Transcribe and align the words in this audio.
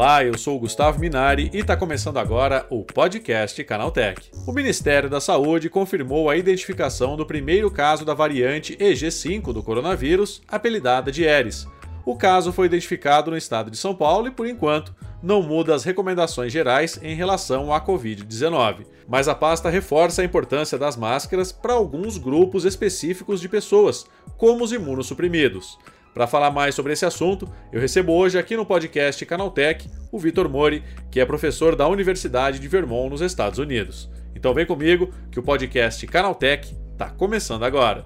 Olá, 0.00 0.24
eu 0.24 0.38
sou 0.38 0.56
o 0.56 0.60
Gustavo 0.60 0.98
Minari 0.98 1.50
e 1.52 1.58
está 1.58 1.76
começando 1.76 2.16
agora 2.16 2.66
o 2.70 2.82
podcast 2.82 3.62
Canaltech. 3.64 4.30
O 4.46 4.50
Ministério 4.50 5.10
da 5.10 5.20
Saúde 5.20 5.68
confirmou 5.68 6.30
a 6.30 6.38
identificação 6.38 7.18
do 7.18 7.26
primeiro 7.26 7.70
caso 7.70 8.02
da 8.02 8.14
variante 8.14 8.74
EG5 8.78 9.52
do 9.52 9.62
coronavírus, 9.62 10.40
apelidada 10.48 11.12
de 11.12 11.24
Eris. 11.24 11.68
O 12.02 12.16
caso 12.16 12.50
foi 12.50 12.64
identificado 12.64 13.30
no 13.30 13.36
estado 13.36 13.70
de 13.70 13.76
São 13.76 13.94
Paulo 13.94 14.28
e, 14.28 14.30
por 14.30 14.46
enquanto, 14.46 14.94
não 15.22 15.42
muda 15.42 15.74
as 15.74 15.84
recomendações 15.84 16.50
gerais 16.50 16.98
em 17.02 17.14
relação 17.14 17.70
à 17.70 17.78
Covid-19. 17.78 18.86
Mas 19.06 19.28
a 19.28 19.34
pasta 19.34 19.68
reforça 19.68 20.22
a 20.22 20.24
importância 20.24 20.78
das 20.78 20.96
máscaras 20.96 21.52
para 21.52 21.74
alguns 21.74 22.16
grupos 22.16 22.64
específicos 22.64 23.38
de 23.38 23.50
pessoas, 23.50 24.06
como 24.38 24.64
os 24.64 24.72
imunossuprimidos. 24.72 25.76
Para 26.12 26.26
falar 26.26 26.50
mais 26.50 26.74
sobre 26.74 26.92
esse 26.92 27.06
assunto, 27.06 27.48
eu 27.72 27.80
recebo 27.80 28.12
hoje 28.12 28.36
aqui 28.36 28.56
no 28.56 28.66
podcast 28.66 29.24
Canaltech 29.24 29.88
o 30.10 30.18
Vitor 30.18 30.48
Mori, 30.48 30.82
que 31.08 31.20
é 31.20 31.24
professor 31.24 31.76
da 31.76 31.86
Universidade 31.86 32.58
de 32.58 32.66
Vermont, 32.66 33.10
nos 33.10 33.20
Estados 33.20 33.60
Unidos. 33.60 34.10
Então 34.34 34.52
vem 34.52 34.66
comigo 34.66 35.12
que 35.30 35.38
o 35.38 35.42
podcast 35.42 36.04
Canaltech 36.08 36.76
está 36.92 37.10
começando 37.10 37.62
agora. 37.62 38.04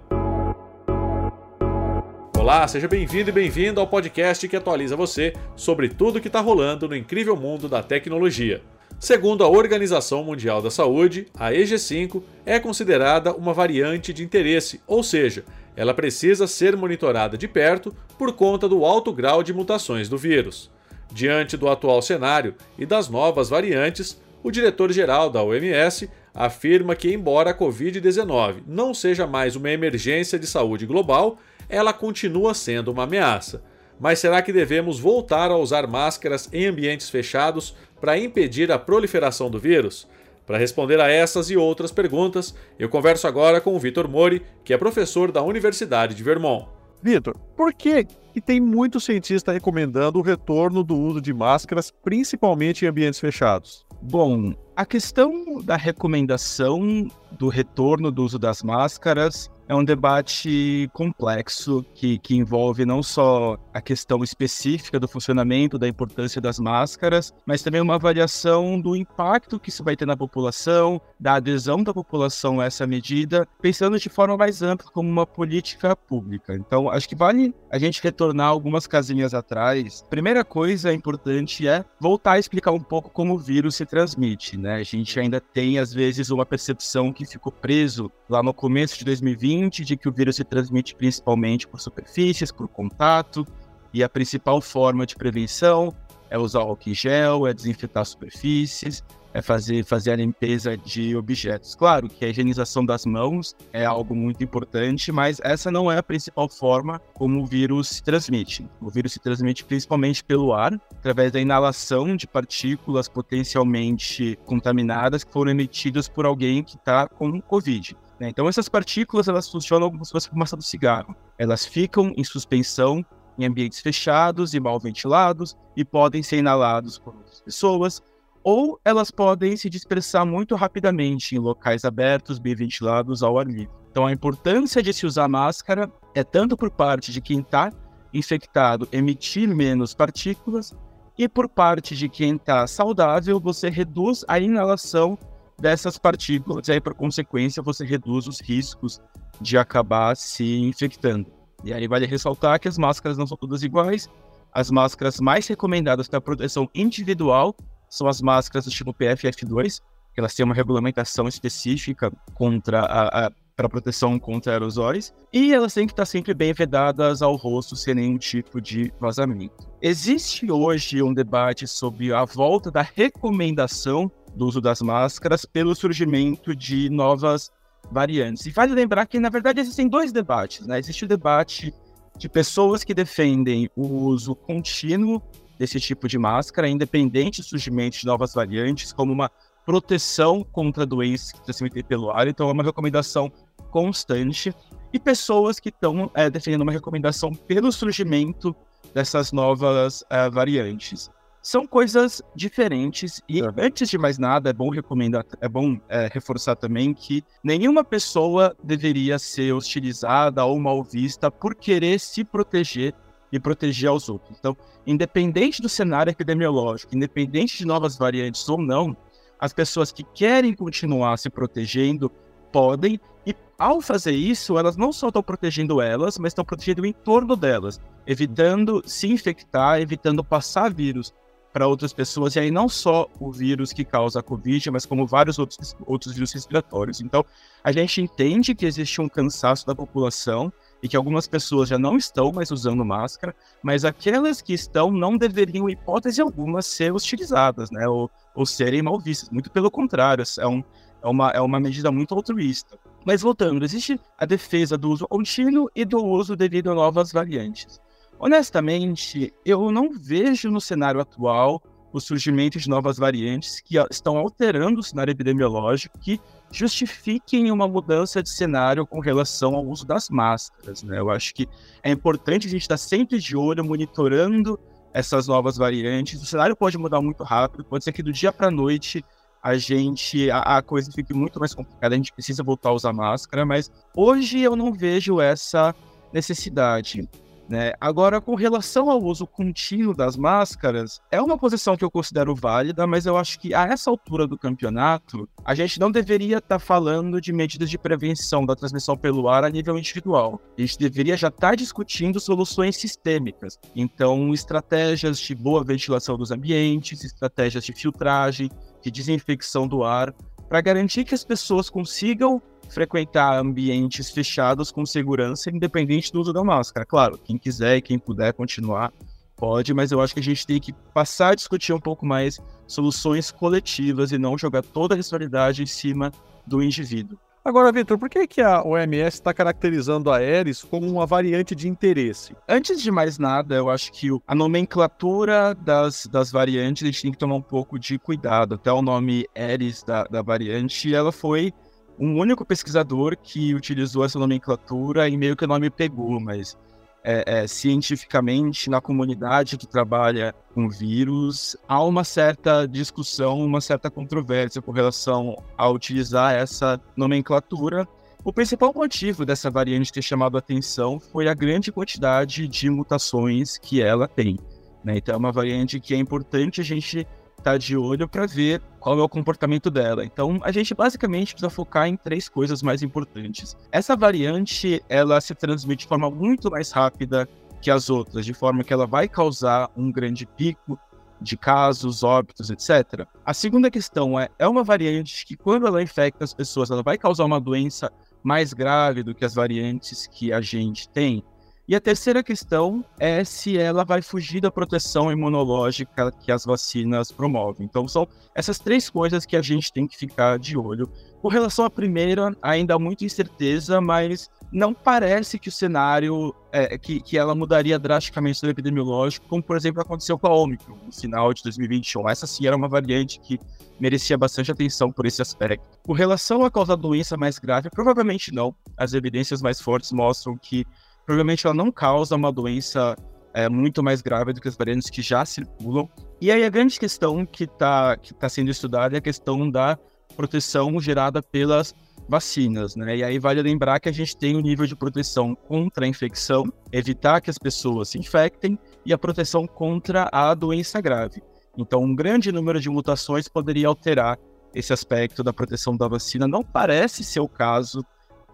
Olá, 2.39 2.69
seja 2.69 2.87
bem-vindo 2.87 3.31
e 3.31 3.33
bem-vindo 3.33 3.81
ao 3.81 3.87
podcast 3.87 4.47
que 4.47 4.57
atualiza 4.57 4.95
você 4.95 5.33
sobre 5.57 5.89
tudo 5.89 6.21
que 6.21 6.29
está 6.29 6.41
rolando 6.41 6.87
no 6.87 6.95
incrível 6.95 7.35
mundo 7.35 7.71
da 7.71 7.83
tecnologia. 7.83 8.61
Segundo 9.01 9.45
a 9.45 9.49
Organização 9.49 10.23
Mundial 10.23 10.63
da 10.63 10.71
Saúde, 10.71 11.27
a 11.35 11.53
EG5 11.53 12.23
é 12.47 12.59
considerada 12.61 13.35
uma 13.35 13.53
variante 13.53 14.13
de 14.13 14.23
interesse, 14.23 14.81
ou 14.87 15.03
seja, 15.03 15.45
ela 15.77 15.95
precisa 15.95 16.47
ser 16.47 16.77
monitorada 16.77 17.37
de 17.37 17.49
perto 17.49 17.95
por 18.19 18.33
conta 18.33 18.69
do 18.69 18.85
alto 18.85 19.13
grau 19.13 19.43
de 19.43 19.53
mutações 19.53 20.09
do 20.09 20.17
vírus. 20.17 20.71
Diante 21.13 21.57
do 21.57 21.69
atual 21.69 22.01
cenário 22.03 22.55
e 22.79 22.87
das 22.87 23.09
novas 23.09 23.49
variantes, 23.49 24.21
o 24.43 24.51
diretor-geral 24.51 25.31
da 25.31 25.43
OMS 25.43 26.09
afirma 26.35 26.95
que, 26.95 27.13
embora 27.13 27.51
a 27.51 27.59
Covid-19 27.59 28.63
não 28.67 28.93
seja 28.93 29.27
mais 29.27 29.57
uma 29.57 29.71
emergência 29.71 30.39
de 30.39 30.47
saúde 30.47 30.87
global, 30.87 31.39
ela 31.69 31.93
continua 31.93 32.53
sendo 32.53 32.91
uma 32.91 33.05
ameaça. 33.05 33.63
Mas 33.99 34.19
será 34.19 34.43
que 34.43 34.53
devemos 34.53 34.99
voltar 34.99 35.51
a 35.51 35.57
usar 35.57 35.87
máscaras 35.87 36.49
em 36.53 36.67
ambientes 36.67 37.09
fechados 37.09 37.77
para 38.01 38.19
impedir 38.19 38.71
a 38.73 38.79
proliferação 38.79 39.49
do 39.49 39.59
vírus? 39.59 40.07
Para 40.47 40.59
responder 40.59 41.01
a 41.01 41.09
essas 41.09 41.51
e 41.51 41.57
outras 41.57 41.91
perguntas, 41.91 42.55
eu 42.79 42.89
converso 42.89 43.27
agora 43.27 43.61
com 43.61 43.75
o 43.75 43.79
Vitor 43.79 44.09
Mori, 44.09 44.43
que 44.63 44.75
é 44.75 44.79
professor 44.79 45.33
da 45.33 45.43
Universidade 45.43 46.15
de 46.15 46.23
Vermont. 46.23 46.69
Vitor, 47.03 47.37
por 47.57 47.73
que, 47.73 48.05
que 48.05 48.41
tem 48.41 48.61
muito 48.61 48.99
cientista 48.99 49.53
recomendando 49.53 50.19
o 50.19 50.23
retorno 50.23 50.83
do 50.83 50.97
uso 50.97 51.21
de 51.21 51.33
máscaras, 51.33 51.91
principalmente 52.03 52.85
em 52.85 52.89
ambientes 52.89 53.21
fechados? 53.21 53.85
Bom, 54.01 54.55
a 54.77 54.85
questão 54.85 55.63
da 55.63 55.77
recomendação 55.77 57.07
do 57.33 57.49
retorno 57.49 58.11
do 58.11 58.23
uso 58.23 58.39
das 58.39 58.63
máscaras 58.63 59.51
é 59.69 59.75
um 59.75 59.85
debate 59.85 60.91
complexo 60.93 61.85
que, 61.95 62.19
que 62.19 62.37
envolve 62.37 62.85
não 62.85 63.03
só 63.03 63.57
a 63.73 63.81
questão 63.81 64.23
específica 64.23 65.01
do 65.01 65.09
funcionamento, 65.09 65.79
da 65.79 65.89
importância 65.89 66.41
das 66.41 66.59
máscaras, 66.59 67.33
mas 67.47 67.63
também 67.63 67.81
uma 67.81 67.95
avaliação 67.95 68.81
do 68.81 68.95
impacto 68.95 69.59
que 69.59 69.71
isso 69.71 69.83
vai 69.83 69.97
ter 69.97 70.07
na 70.07 70.17
população, 70.17 71.01
da 71.19 71.35
adesão 71.35 71.83
da 71.83 71.95
população 71.95 72.61
a 72.61 72.67
essa 72.67 72.87
medida, 72.87 73.49
pensando 73.61 73.99
de 73.99 74.09
forma 74.09 74.37
mais 74.37 74.63
ampla 74.63 74.91
como 74.93 75.09
uma 75.09 75.27
política 75.27 75.97
pública. 75.97 76.55
Então, 76.55 76.91
acho 76.91 77.09
que 77.09 77.15
vale 77.15 77.55
a 77.71 77.79
gente 77.79 78.03
retornar 78.03 78.49
algumas 78.49 78.87
casinhas 78.87 79.33
atrás. 79.33 80.05
Primeira 80.11 80.45
coisa 80.45 80.93
importante 80.93 81.67
é 81.67 81.85
voltar 82.01 82.33
a 82.33 82.39
explicar 82.39 82.73
um 82.73 82.81
pouco 82.81 83.11
como 83.11 83.35
o 83.35 83.39
vírus 83.39 83.77
se 83.77 83.87
transmite, 83.87 84.57
né? 84.57 84.77
A 84.77 84.83
gente 84.83 85.19
ainda 85.19 85.41
tem, 85.41 85.79
às 85.79 85.93
vezes, 85.93 86.31
uma 86.31 86.45
percepção 86.45 87.13
que 87.13 87.25
ficou 87.25 87.51
preso 87.51 88.11
lá 88.29 88.43
no 88.43 88.53
começo 88.53 88.99
de 88.99 89.05
2020 89.05 89.54
de 89.85 89.97
que 89.97 90.09
o 90.09 90.13
vírus 90.13 90.37
se 90.37 90.45
transmite 90.45 90.95
principalmente 90.95 91.67
por 91.67 91.81
superfícies, 91.81 92.53
por 92.53 92.69
contato, 92.69 93.47
e 93.93 94.03
a 94.03 94.09
principal 94.09 94.61
forma 94.61 95.07
de 95.07 95.15
prevenção 95.15 95.95
é 96.29 96.39
usar 96.39 96.61
álcool 96.61 96.91
em 96.91 96.95
gel, 96.95 97.47
é 97.47 97.55
desinfetar 97.55 98.05
superfícies, 98.05 99.05
é 99.35 99.43
fazer, 99.43 99.85
fazer 99.85 100.13
a 100.13 100.17
limpeza 100.17 100.77
de 100.77 101.17
objetos. 101.17 101.75
Claro 101.75 102.09
que 102.09 102.25
a 102.25 102.29
higienização 102.29 102.85
das 102.85 103.05
mãos 103.05 103.55
é 103.73 103.85
algo 103.85 104.15
muito 104.15 104.43
importante, 104.43 105.11
mas 105.11 105.41
essa 105.43 105.71
não 105.71 105.91
é 105.91 105.99
a 105.99 106.03
principal 106.03 106.49
forma 106.49 107.01
como 107.13 107.43
o 107.43 107.47
vírus 107.47 107.89
se 107.89 108.03
transmite. 108.03 108.67
O 108.81 108.89
vírus 108.89 109.13
se 109.13 109.19
transmite 109.19 109.65
principalmente 109.65 110.23
pelo 110.25 110.53
ar, 110.53 110.81
através 110.93 111.33
da 111.33 111.41
inalação 111.41 112.17
de 112.17 112.29
partículas 112.29 113.09
potencialmente 113.09 114.39
contaminadas 114.47 115.25
que 115.25 115.33
foram 115.33 115.51
emitidas 115.51 116.09
por 116.09 116.25
alguém 116.25 116.63
que 116.63 116.77
está 116.77 117.09
com 117.09 117.41
Covid. 117.41 117.97
Né? 118.19 118.29
Então 118.29 118.49
essas 118.49 118.69
partículas 118.69 119.29
elas 119.29 119.49
funcionam 119.49 119.91
como 119.91 120.05
se 120.05 120.13
fosse 120.13 120.29
a 120.29 120.31
fumaça 120.31 120.57
do 120.57 120.63
cigarro. 120.63 121.15
Elas 121.39 121.65
ficam 121.65 122.13
em 122.17 122.25
suspensão 122.25 123.05
em 123.39 123.45
ambientes 123.45 123.81
fechados 123.81 124.55
e 124.55 124.61
mal 124.61 124.79
ventilados 124.79 125.57
e 125.77 125.85
podem 125.85 126.23
ser 126.23 126.39
inalados 126.39 126.99
por 126.99 127.15
outras 127.17 127.41
pessoas, 127.41 128.03
ou 128.43 128.79
elas 128.85 129.11
podem 129.11 129.57
se 129.57 129.69
dispersar 129.69 130.25
muito 130.25 130.55
rapidamente 130.55 131.35
em 131.35 131.39
locais 131.39 131.85
abertos, 131.85 132.39
bem 132.39 132.55
ventilados 132.55 133.23
ao 133.23 133.39
ar 133.39 133.47
livre. 133.47 133.71
Então 133.91 134.07
a 134.07 134.13
importância 134.13 134.83
de 134.83 134.93
se 134.93 135.07
usar 135.07 135.29
máscara 135.29 135.91
é 136.15 136.23
tanto 136.23 136.57
por 136.57 136.71
parte 136.71 137.11
de 137.11 137.21
quem 137.21 137.41
está 137.41 137.73
infectado 138.13 138.89
emitir 138.93 139.49
menos 139.49 139.95
partículas 139.95 140.73
e 141.19 141.29
por 141.29 141.49
parte 141.49 141.97
de 141.97 142.09
quem 142.09 142.37
está 142.37 142.67
saudável 142.67 143.41
você 143.41 143.69
reduz 143.69 144.25
a 144.29 144.39
inalação 144.39 145.19
dessas 145.65 145.97
partículas, 145.97 146.69
e 146.69 146.73
aí, 146.73 146.81
por 146.81 146.93
consequência, 146.93 147.63
você 147.63 147.87
reduz 147.87 148.27
os 148.27 148.39
riscos 148.39 149.01
de 149.41 149.57
acabar 149.57 150.15
se 150.15 150.59
infectando. 150.59 151.33
E 151.65 151.73
aí 151.73 151.89
vale 151.89 152.05
ressaltar 152.05 152.61
que 152.61 152.69
as 152.69 152.77
máscaras 152.77 153.17
não 153.17 153.27
são 153.27 153.35
todas 153.35 153.63
iguais. 153.63 154.07
As 154.53 154.71
máscaras 154.71 155.19
mais 155.21 155.49
recomendadas 155.49 156.07
para 156.07 156.21
proteção 156.21 156.69
individual 156.75 157.57
são 157.89 158.07
as 158.07 158.21
máscaras 158.21 158.67
do 158.67 158.71
tipo 158.71 158.93
PFF2, 158.93 159.81
que 160.13 160.21
elas 160.21 160.35
têm 160.35 160.45
uma 160.45 160.55
regulamentação 160.55 161.27
específica 161.27 162.13
contra 162.35 162.81
a, 162.81 163.27
a 163.27 163.33
para 163.57 163.69
proteção 163.69 164.19
contra 164.19 164.53
aerosóis, 164.53 165.15
e 165.33 165.55
elas 165.55 165.73
têm 165.73 165.87
que 165.87 165.93
estar 165.93 166.05
sempre 166.05 166.35
bem 166.35 166.53
vedadas 166.53 167.23
ao 167.23 167.37
rosto 167.37 167.77
sem 167.77 167.95
nenhum 167.95 168.19
tipo 168.19 168.61
de 168.61 168.93
vazamento. 169.01 169.69
Existe 169.81 170.51
hoje 170.51 171.03
um 171.03 171.15
debate 171.15 171.67
sobre 171.67 172.13
a 172.13 172.25
volta 172.25 172.69
da 172.69 172.83
recomendação 172.83 174.11
do 174.35 174.47
uso 174.47 174.61
das 174.61 174.81
máscaras 174.81 175.45
pelo 175.45 175.75
surgimento 175.75 176.55
de 176.55 176.91
novas 176.91 177.51
variantes. 177.91 178.47
E 178.47 178.51
vale 178.51 178.75
lembrar 178.75 179.07
que, 179.07 179.19
na 179.19 179.29
verdade, 179.29 179.61
existem 179.61 179.89
dois 179.89 180.13
debates. 180.13 180.67
Né? 180.67 180.79
Existe 180.79 181.05
o 181.05 181.09
debate 181.09 181.73
de 182.17 182.29
pessoas 182.29 182.85
que 182.85 182.95
defendem 182.95 183.69
o 183.77 183.87
uso 183.87 184.35
contínuo 184.35 185.23
desse 185.59 185.79
tipo 185.79 186.09
de 186.09 186.19
máscara, 186.19 186.69
independente 186.69 187.41
do 187.41 187.47
surgimento 187.47 187.99
de 187.99 188.07
novas 188.07 188.35
variantes, 188.35 188.93
como 188.93 189.13
uma 189.13 189.31
proteção 189.65 190.45
contra 190.45 190.85
doenças 190.85 191.33
que 191.33 191.43
transmitem 191.43 191.83
pelo 191.83 192.11
ar. 192.11 192.29
Então, 192.29 192.49
é 192.49 192.53
uma 192.53 192.63
recomendação 192.63 193.31
constante. 193.71 194.55
E 194.93 194.99
pessoas 194.99 195.59
que 195.59 195.71
estão 195.71 196.11
é, 196.15 196.31
defendendo 196.31 196.63
uma 196.63 196.73
recomendação 196.73 197.33
pelo 197.33 197.73
surgimento 197.73 198.55
dessas 198.93 199.33
novas 199.33 200.05
é, 200.09 200.31
variantes 200.31 201.11
são 201.45 201.67
coisas 201.67 202.23
diferentes 202.35 203.21
e 203.29 203.43
uhum. 203.43 203.53
antes 203.59 203.91
de 203.91 203.99
mais 203.99 204.17
nada 204.17 204.49
é 204.49 204.53
bom 204.53 204.71
recomendar, 204.71 205.27
é 205.43 205.47
bom 205.47 205.79
é, 205.91 206.09
reforçar 206.11 206.57
também 206.57 206.95
que 206.95 207.23
nenhuma 207.43 207.85
pessoa 207.85 208.57
deveria 208.65 209.19
ser 209.19 209.53
hostilizada 209.53 210.43
ou 210.43 210.59
mal 210.59 210.83
vista 210.83 211.31
por 211.31 211.55
querer 211.55 212.01
se 212.01 212.25
proteger 212.25 212.95
e 213.31 213.39
proteger 213.39 213.91
aos 213.91 214.09
outros. 214.09 214.39
Então, 214.39 214.57
independente 214.87 215.61
do 215.61 215.69
cenário 215.69 216.11
epidemiológico, 216.11 216.97
independente 216.97 217.59
de 217.59 217.67
novas 217.67 217.99
variantes 217.99 218.49
ou 218.49 218.57
não, 218.57 218.97
as 219.39 219.53
pessoas 219.53 219.93
que 219.93 220.03
querem 220.03 220.55
continuar 220.55 221.19
se 221.19 221.29
protegendo 221.29 222.11
podem 222.51 222.99
e 223.27 223.37
ao 223.59 223.83
fazer 223.83 224.13
isso, 224.13 224.57
elas 224.57 224.79
não 224.79 224.95
só 224.95 225.09
estão 225.09 225.23
protegendo 225.23 225.83
elas, 225.83 226.17
mas 226.17 226.31
estão 226.31 226.45
protegendo 226.45 226.83
o 226.83 226.87
entorno 226.87 227.37
delas, 227.37 227.79
evitando 228.07 228.83
se 228.87 229.13
infectar, 229.13 229.79
evitando 229.79 230.25
passar 230.25 230.73
vírus 230.73 231.13
para 231.55 231.69
outras 231.69 231.93
pessoas, 231.93 232.35
e 232.35 232.41
aí 232.41 232.51
não 232.51 232.69
só 232.69 233.09
o 233.21 233.31
vírus 233.31 233.73
que 233.73 233.85
causa 233.85 234.19
a 234.19 234.23
Covid, 234.25 234.73
mas 234.73 234.85
como 234.85 235.07
vários 235.07 235.39
outros, 235.39 235.77
outros 235.87 236.13
vírus 236.13 236.33
respiratórios. 236.33 237.01
Então, 237.01 237.25
a 237.63 237.71
gente 237.71 238.03
entende 238.03 238.57
que 238.57 238.67
existe 238.67 239.01
um 239.01 239.09
cansaço 239.09 239.65
da 239.65 239.73
população 239.73 240.53
e 240.83 240.89
que 240.89 240.97
algumas 240.97 241.29
pessoas 241.29 241.69
já 241.69 241.79
não 241.79 241.97
estão 241.97 242.33
mais 242.33 242.51
usando 242.51 242.85
máscara, 242.85 243.33
mas 243.63 243.85
aquelas 243.85 244.43
que 244.43 244.53
estão 244.53 244.91
não 244.91 245.17
deveriam, 245.17 245.69
em 245.69 245.75
hipótese 245.75 246.21
alguma, 246.21 246.61
ser 246.61 246.93
hostilizadas, 246.93 247.71
né, 247.71 247.87
ou, 247.87 248.11
ou 248.35 248.45
serem 248.45 248.83
mal 248.83 248.99
vistas. 248.99 249.31
Muito 249.31 249.49
pelo 249.49 249.71
contrário, 249.71 250.25
é, 250.41 250.47
um, 250.49 250.61
é, 251.05 251.07
uma, 251.07 251.31
é 251.31 251.41
uma 251.41 251.61
medida 251.61 251.93
muito 251.93 252.17
altruísta. 252.17 252.77
Mas 253.07 253.23
voltando, 253.23 253.65
existe 253.65 254.01
a 254.19 254.27
defesa 254.27 254.77
do 254.77 254.91
uso 254.91 255.07
contínuo 255.07 255.71
e 255.73 255.85
do 255.85 256.05
uso 256.05 256.35
devido 256.35 256.73
a 256.73 256.75
novas 256.75 257.13
variantes. 257.13 257.81
Honestamente, 258.25 259.35
eu 259.45 259.71
não 259.71 259.91
vejo 259.93 260.51
no 260.51 260.59
cenário 260.59 260.99
atual 260.99 261.63
o 261.93 262.01
surgimento 262.01 262.59
de 262.59 262.71
novas 262.71 262.97
variantes 262.97 263.61
que 263.61 263.77
estão 263.91 264.17
alterando 264.17 264.81
o 264.81 264.83
cenário 264.83 265.13
epidemiológico, 265.13 265.99
que 265.99 266.19
justifiquem 266.51 267.53
uma 267.53 267.69
mudança 267.69 268.23
de 268.23 268.31
cenário 268.31 268.87
com 268.87 268.99
relação 268.99 269.55
ao 269.55 269.67
uso 269.67 269.87
das 269.87 270.09
máscaras. 270.09 270.83
Né? 270.83 270.99
Eu 270.99 271.11
acho 271.11 271.35
que 271.35 271.47
é 271.83 271.91
importante 271.91 272.47
a 272.47 272.51
gente 272.51 272.63
estar 272.63 272.79
sempre 272.79 273.19
de 273.19 273.37
olho, 273.37 273.63
monitorando 273.63 274.59
essas 274.95 275.29
novas 275.29 275.59
variantes. 275.59 276.23
O 276.23 276.25
cenário 276.25 276.57
pode 276.57 276.79
mudar 276.79 277.03
muito 277.03 277.23
rápido, 277.23 277.63
pode 277.63 277.85
ser 277.85 277.93
que 277.93 278.03
do 278.03 278.11
dia 278.11 278.33
para 278.33 278.47
a 278.47 278.51
noite 278.51 279.05
a 279.43 279.59
gente 279.59 280.31
a, 280.31 280.39
a, 280.39 280.63
coisa 280.63 280.91
fique 280.91 281.13
muito 281.13 281.39
mais 281.39 281.55
complicada, 281.55 281.95
a 281.95 281.99
gente 281.99 282.15
precisa 282.15 282.43
voltar 282.43 282.71
a 282.71 282.73
usar 282.73 282.95
máscara, 282.95 283.45
mas 283.45 283.71
hoje 283.95 284.41
eu 284.41 284.57
não 284.57 284.73
vejo 284.73 285.21
essa 285.21 285.75
necessidade. 286.11 287.07
Né? 287.49 287.73
Agora, 287.81 288.21
com 288.21 288.35
relação 288.35 288.91
ao 288.91 289.03
uso 289.03 289.27
contínuo 289.27 289.95
das 289.95 290.17
máscaras, 290.17 291.01
é 291.11 291.21
uma 291.21 291.37
posição 291.37 291.77
que 291.77 291.85
eu 291.85 291.91
considero 291.91 292.35
válida, 292.35 292.87
mas 292.87 293.07
eu 293.07 293.17
acho 293.17 293.39
que 293.39 293.55
a 293.55 293.65
essa 293.67 293.91
altura 293.91 294.27
do 294.27 294.39
campeonato, 294.39 295.29
a 295.45 295.55
gente 295.55 295.79
não 295.79 295.91
deveria 295.91 296.39
estar 296.39 296.49
tá 296.49 296.59
falando 296.59 297.21
de 297.21 297.33
medidas 297.33 297.69
de 297.69 297.79
prevenção 297.79 298.47
da 298.47 298.57
transmissão 298.57 298.97
pelo 298.97 299.29
ar 299.29 299.45
a 299.45 299.51
nível 299.51 299.79
individual. 299.79 300.41
A 300.57 300.61
gente 300.61 300.79
deveria 300.79 301.17
já 301.17 301.29
estar 301.29 301.51
tá 301.51 301.55
discutindo 301.55 302.19
soluções 302.19 302.77
sistêmicas. 302.77 303.59
Então, 303.77 304.33
estratégias 304.33 305.19
de 305.19 305.35
boa 305.35 305.63
ventilação 305.63 306.17
dos 306.17 306.31
ambientes, 306.31 307.05
estratégias 307.05 307.65
de 307.65 307.73
filtragem, 307.73 308.51
de 308.83 308.91
desinfecção 308.91 309.69
do 309.69 309.85
ar, 309.85 310.15
para 310.49 310.61
garantir 310.61 311.05
que 311.05 311.15
as 311.15 311.25
pessoas 311.25 311.69
consigam 311.69 312.41
frequentar 312.75 313.39
ambientes 313.39 314.11
fechados 314.11 314.73
com 314.73 314.85
segurança, 314.85 315.49
independente 315.49 316.13
do 316.13 316.21
uso 316.21 316.33
da 316.33 316.43
máscara. 316.43 316.85
Claro, 316.85 317.17
quem 317.17 317.39
quiser 317.39 317.77
e 317.77 317.83
quem 317.83 317.99
puder 317.99 318.33
continuar, 318.33 318.93
pode, 319.37 319.73
mas 319.73 319.93
eu 319.93 320.01
acho 320.01 320.13
que 320.13 320.21
a 320.21 320.23
gente 320.23 320.47
tem 320.47 320.61
que 320.61 320.73
passar 320.93 321.31
a 321.31 321.35
discutir 321.35 321.73
um 321.73 321.81
pouco 321.81 322.05
mais 322.05 322.41
soluções 322.67 323.31
coletivas 323.31 324.11
e 324.11 324.19
não 324.19 324.37
jogar 324.37 324.63
toda 324.63 324.95
a 324.95 324.97
responsabilidade 324.97 325.63
em 325.63 325.67
cima 325.67 326.11
do 326.47 326.63
indivíduo. 326.63 327.19
Agora, 327.45 327.71
Vitor, 327.71 327.99
por 327.99 328.09
que, 328.09 328.27
que 328.27 328.41
a 328.41 328.65
OMS 328.65 329.19
está 329.19 329.35
caracterizando 329.35 330.11
a 330.11 330.17
Aeres 330.17 330.63
como 330.63 330.91
uma 330.91 331.05
variante 331.05 331.55
de 331.55 331.69
interesse? 331.69 332.35
Antes 332.49 332.81
de 332.81 332.91
mais 332.91 333.19
nada, 333.19 333.55
eu 333.55 333.69
acho 333.69 333.93
que 333.93 334.09
a 334.27 334.35
nomenclatura 334.35 335.55
das, 335.55 336.07
das 336.07 336.33
variantes 336.33 336.83
a 336.83 336.87
gente 336.87 337.03
tem 337.03 337.13
que 337.13 337.19
tomar 337.19 337.35
um 337.35 337.43
pouco 337.43 337.79
de 337.79 337.99
cuidado. 337.99 338.55
Até 338.55 338.73
o 338.73 338.81
nome 338.81 339.27
Aeres 339.35 339.83
da, 339.83 340.05
da 340.05 340.23
variante, 340.23 340.95
ela 340.95 341.13
foi 341.13 341.53
um 341.99 342.19
único 342.19 342.45
pesquisador 342.45 343.17
que 343.17 343.55
utilizou 343.55 344.05
essa 344.05 344.19
nomenclatura 344.19 345.09
e 345.09 345.17
meio 345.17 345.37
que 345.37 345.45
o 345.45 345.49
nome 345.49 345.71
pegou, 345.71 346.19
mas 346.21 346.57
é, 347.05 347.43
é, 347.43 347.47
cientificamente, 347.47 348.71
na 348.71 348.81
comunidade 348.81 349.59
que 349.59 349.67
trabalha 349.67 350.35
com 350.55 350.69
vírus, 350.69 351.55
há 351.69 351.85
uma 351.85 352.03
certa 352.03 352.67
discussão, 352.67 353.45
uma 353.45 353.61
certa 353.61 353.91
controvérsia 353.91 354.63
com 354.63 354.73
relação 354.73 355.37
a 355.57 355.69
utilizar 355.69 356.35
essa 356.35 356.81
nomenclatura. 356.97 357.87
O 358.25 358.33
principal 358.33 358.73
motivo 358.75 359.27
dessa 359.27 359.51
variante 359.51 359.93
ter 359.93 360.01
chamado 360.01 360.37
a 360.37 360.39
atenção 360.39 360.99
foi 360.99 361.29
a 361.29 361.35
grande 361.35 361.71
quantidade 361.71 362.49
de 362.49 362.71
mutações 362.71 363.59
que 363.59 363.83
ela 363.83 364.09
tem. 364.09 364.39
Né? 364.83 364.97
Então, 364.97 365.15
é 365.15 365.19
uma 365.19 365.31
variante 365.31 365.79
que 365.79 365.95
é 365.95 365.99
importante 365.99 366.63
a 366.63 366.65
gente 366.65 367.07
estar 367.45 367.59
de 367.59 367.77
olho 367.77 368.09
para 368.09 368.27
ver 368.27 368.63
qual 368.81 368.99
é 368.99 369.03
o 369.03 369.09
comportamento 369.09 369.71
dela. 369.71 370.05
Então, 370.05 370.41
a 370.43 370.51
gente 370.51 370.75
basicamente 370.75 371.35
precisa 371.35 371.51
focar 371.51 371.87
em 371.87 371.97
três 371.97 372.29
coisas 372.29 372.63
mais 372.63 372.83
importantes. 372.83 373.55
Essa 373.71 373.95
variante, 373.95 374.83
ela 374.89 375.21
se 375.21 375.35
transmite 375.35 375.83
de 375.85 375.89
forma 375.89 376.11
muito 376.11 376.51
mais 376.51 376.73
rápida 376.73 377.29
que 377.61 377.71
as 377.71 377.91
outras, 377.91 378.25
de 378.25 378.33
forma 378.33 378.65
que 378.65 378.73
ela 378.73 378.87
vai 378.87 379.09
causar 379.09 379.71
um 379.77 379.93
grande 379.93 380.27
pico 380.27 380.79
de 381.21 381.37
casos, 381.37 382.03
óbitos, 382.03 382.51
etc. 382.51 383.07
A 383.25 383.33
segunda 383.33 383.71
questão 383.71 384.19
é, 384.19 384.29
é 384.39 384.47
uma 384.49 384.63
variante 384.63 385.25
que 385.25 385.37
quando 385.37 385.67
ela 385.67 385.83
infecta 385.83 386.25
as 386.25 386.35
pessoas, 386.35 386.71
ela 386.71 386.83
vai 386.83 386.99
causar 386.99 387.25
uma 387.25 387.41
doença 387.41 387.91
mais 388.23 388.53
grave 388.53 389.03
do 389.03 389.15
que 389.15 389.25
as 389.25 389.35
variantes 389.35 390.07
que 390.07 390.33
a 390.33 390.41
gente 390.41 390.89
tem. 390.89 391.23
E 391.67 391.75
a 391.75 391.81
terceira 391.81 392.23
questão 392.23 392.85
é 392.99 393.25
se 393.25 393.57
ela 393.57 393.85
vai 393.85 394.03
fugir 394.03 394.39
da 394.39 394.51
proteção 394.51 395.11
imunológica 395.11 396.13
que 396.13 396.31
as 396.31 396.45
vacinas 396.45 397.11
promovem. 397.11 397.65
Então, 397.65 397.89
são 397.89 398.07
essas 398.35 398.59
três 398.59 398.91
coisas 398.91 399.25
que 399.25 399.35
a 399.35 399.41
gente 399.41 399.73
tem 399.73 399.87
que 399.87 399.97
ficar 399.97 400.39
de 400.39 400.59
olho. 400.59 400.91
Com 401.23 401.29
relação 401.29 401.65
à 401.65 401.71
primeira, 401.71 402.37
ainda 402.43 402.75
há 402.75 402.79
muita 402.79 403.07
incerteza, 403.07 403.81
mas 403.81 404.29
não 404.53 404.75
parece 404.75 405.39
que 405.39 405.49
o 405.49 405.53
cenário, 405.53 406.35
é, 406.53 406.77
que, 406.77 407.01
que 407.01 407.17
ela 407.17 407.35
mudaria 407.35 407.79
drasticamente 407.79 408.43
no 408.43 408.51
epidemiológico, 408.51 409.27
como, 409.27 409.43
por 409.43 409.57
exemplo, 409.57 409.81
aconteceu 409.81 410.19
com 410.19 410.27
a 410.27 410.35
Omicron 410.35 410.77
no 410.85 410.93
final 410.93 411.33
de 411.33 411.43
2021. 411.45 412.11
Essa 412.11 412.27
sim 412.27 412.47
era 412.47 412.55
uma 412.55 412.69
variante 412.69 413.19
que 413.21 413.41
merecia 413.81 414.19
bastante 414.19 414.53
atenção 414.53 414.93
por 414.93 415.07
esse 415.07 415.23
aspecto. 415.23 415.67
Com 415.83 415.95
relação 415.95 416.45
a 416.45 416.51
causar 416.51 416.77
doença 416.77 417.17
mais 417.17 417.39
grave, 417.39 417.71
provavelmente 417.71 418.33
não. 418.33 418.55
As 418.77 418.93
evidências 418.93 419.41
mais 419.41 419.61
fortes 419.61 419.93
mostram 419.93 420.37
que 420.37 420.67
provavelmente 421.05 421.47
ela 421.47 421.55
não 421.55 421.71
causa 421.71 422.17
uma 422.17 422.33
doença 422.33 422.97
é, 423.33 423.49
muito 423.49 423.83
mais 423.83 424.01
grave 424.01 424.33
do 424.33 424.41
que 424.41 424.49
as 424.49 424.57
variantes 424.57 424.89
que 424.89 425.03
já 425.03 425.25
circulam. 425.25 425.89
E 426.21 426.31
aí 426.31 426.45
a 426.45 426.49
grande 426.49 426.79
questão 426.79 427.27
que 427.27 427.45
está 427.45 427.97
que 427.97 428.15
tá 428.15 428.29
sendo 428.29 428.51
estudada 428.51 428.97
é 428.97 428.99
a 428.99 429.03
questão 429.03 429.51
da 429.51 429.79
proteção 430.17 430.81
gerada 430.81 431.23
pelas 431.23 431.75
vacinas, 432.09 432.77
né? 432.77 432.99
E 432.99 433.05
aí 433.05 433.19
vale 433.19 433.43
lembrar 433.43 433.81
que 433.81 433.89
a 433.89 433.93
gente 433.93 434.17
tem 434.17 434.37
o 434.37 434.39
um 434.39 434.43
nível 434.43 434.67
de 434.67 434.77
proteção 434.77 435.35
contra 435.35 435.85
a 435.85 435.89
infecção, 435.89 436.45
evitar 436.71 437.21
que 437.21 437.31
as 437.31 437.39
pessoas 437.39 437.89
se 437.89 437.99
infectem, 437.99 438.59
e 438.85 438.93
a 438.93 438.99
proteção 438.99 439.47
contra 439.47 440.09
a 440.13 440.35
doença 440.35 440.81
grave. 440.81 441.23
Então, 441.57 441.83
um 441.83 441.95
grande 441.95 442.31
número 442.31 442.61
de 442.61 442.69
mutações 442.69 443.29
poderia 443.29 443.69
alterar 443.69 444.19
esse 444.55 444.73
aspecto 444.73 445.23
da 445.23 445.33
proteção 445.33 445.77
da 445.77 445.89
vacina. 445.89 446.29
Não 446.29 446.43
parece 446.43 447.03
ser 447.03 447.21
o 447.21 447.29
caso 447.29 447.85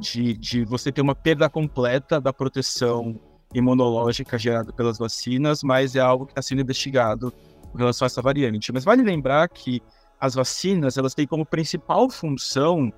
de, 0.00 0.34
de 0.34 0.64
você 0.64 0.90
ter 0.90 1.02
uma 1.02 1.14
perda 1.14 1.48
completa 1.48 2.20
da 2.20 2.32
proteção 2.32 3.20
imunológica 3.54 4.38
gerada 4.38 4.72
pelas 4.72 4.98
vacinas, 4.98 5.62
mas 5.62 5.94
é 5.94 6.00
algo 6.00 6.24
que 6.24 6.32
está 6.32 6.42
sendo 6.42 6.62
investigado 6.62 7.32
com 7.70 7.78
relação 7.78 8.06
a 8.06 8.08
essa 8.08 8.22
variante. 8.22 8.72
Mas 8.72 8.84
vale 8.84 9.02
lembrar 9.02 9.48
que 9.48 9.82
as 10.18 10.34
vacinas 10.34 10.96
elas 10.96 11.14
têm 11.14 11.26
como 11.26 11.44
principal 11.44 12.08
função 12.10 12.92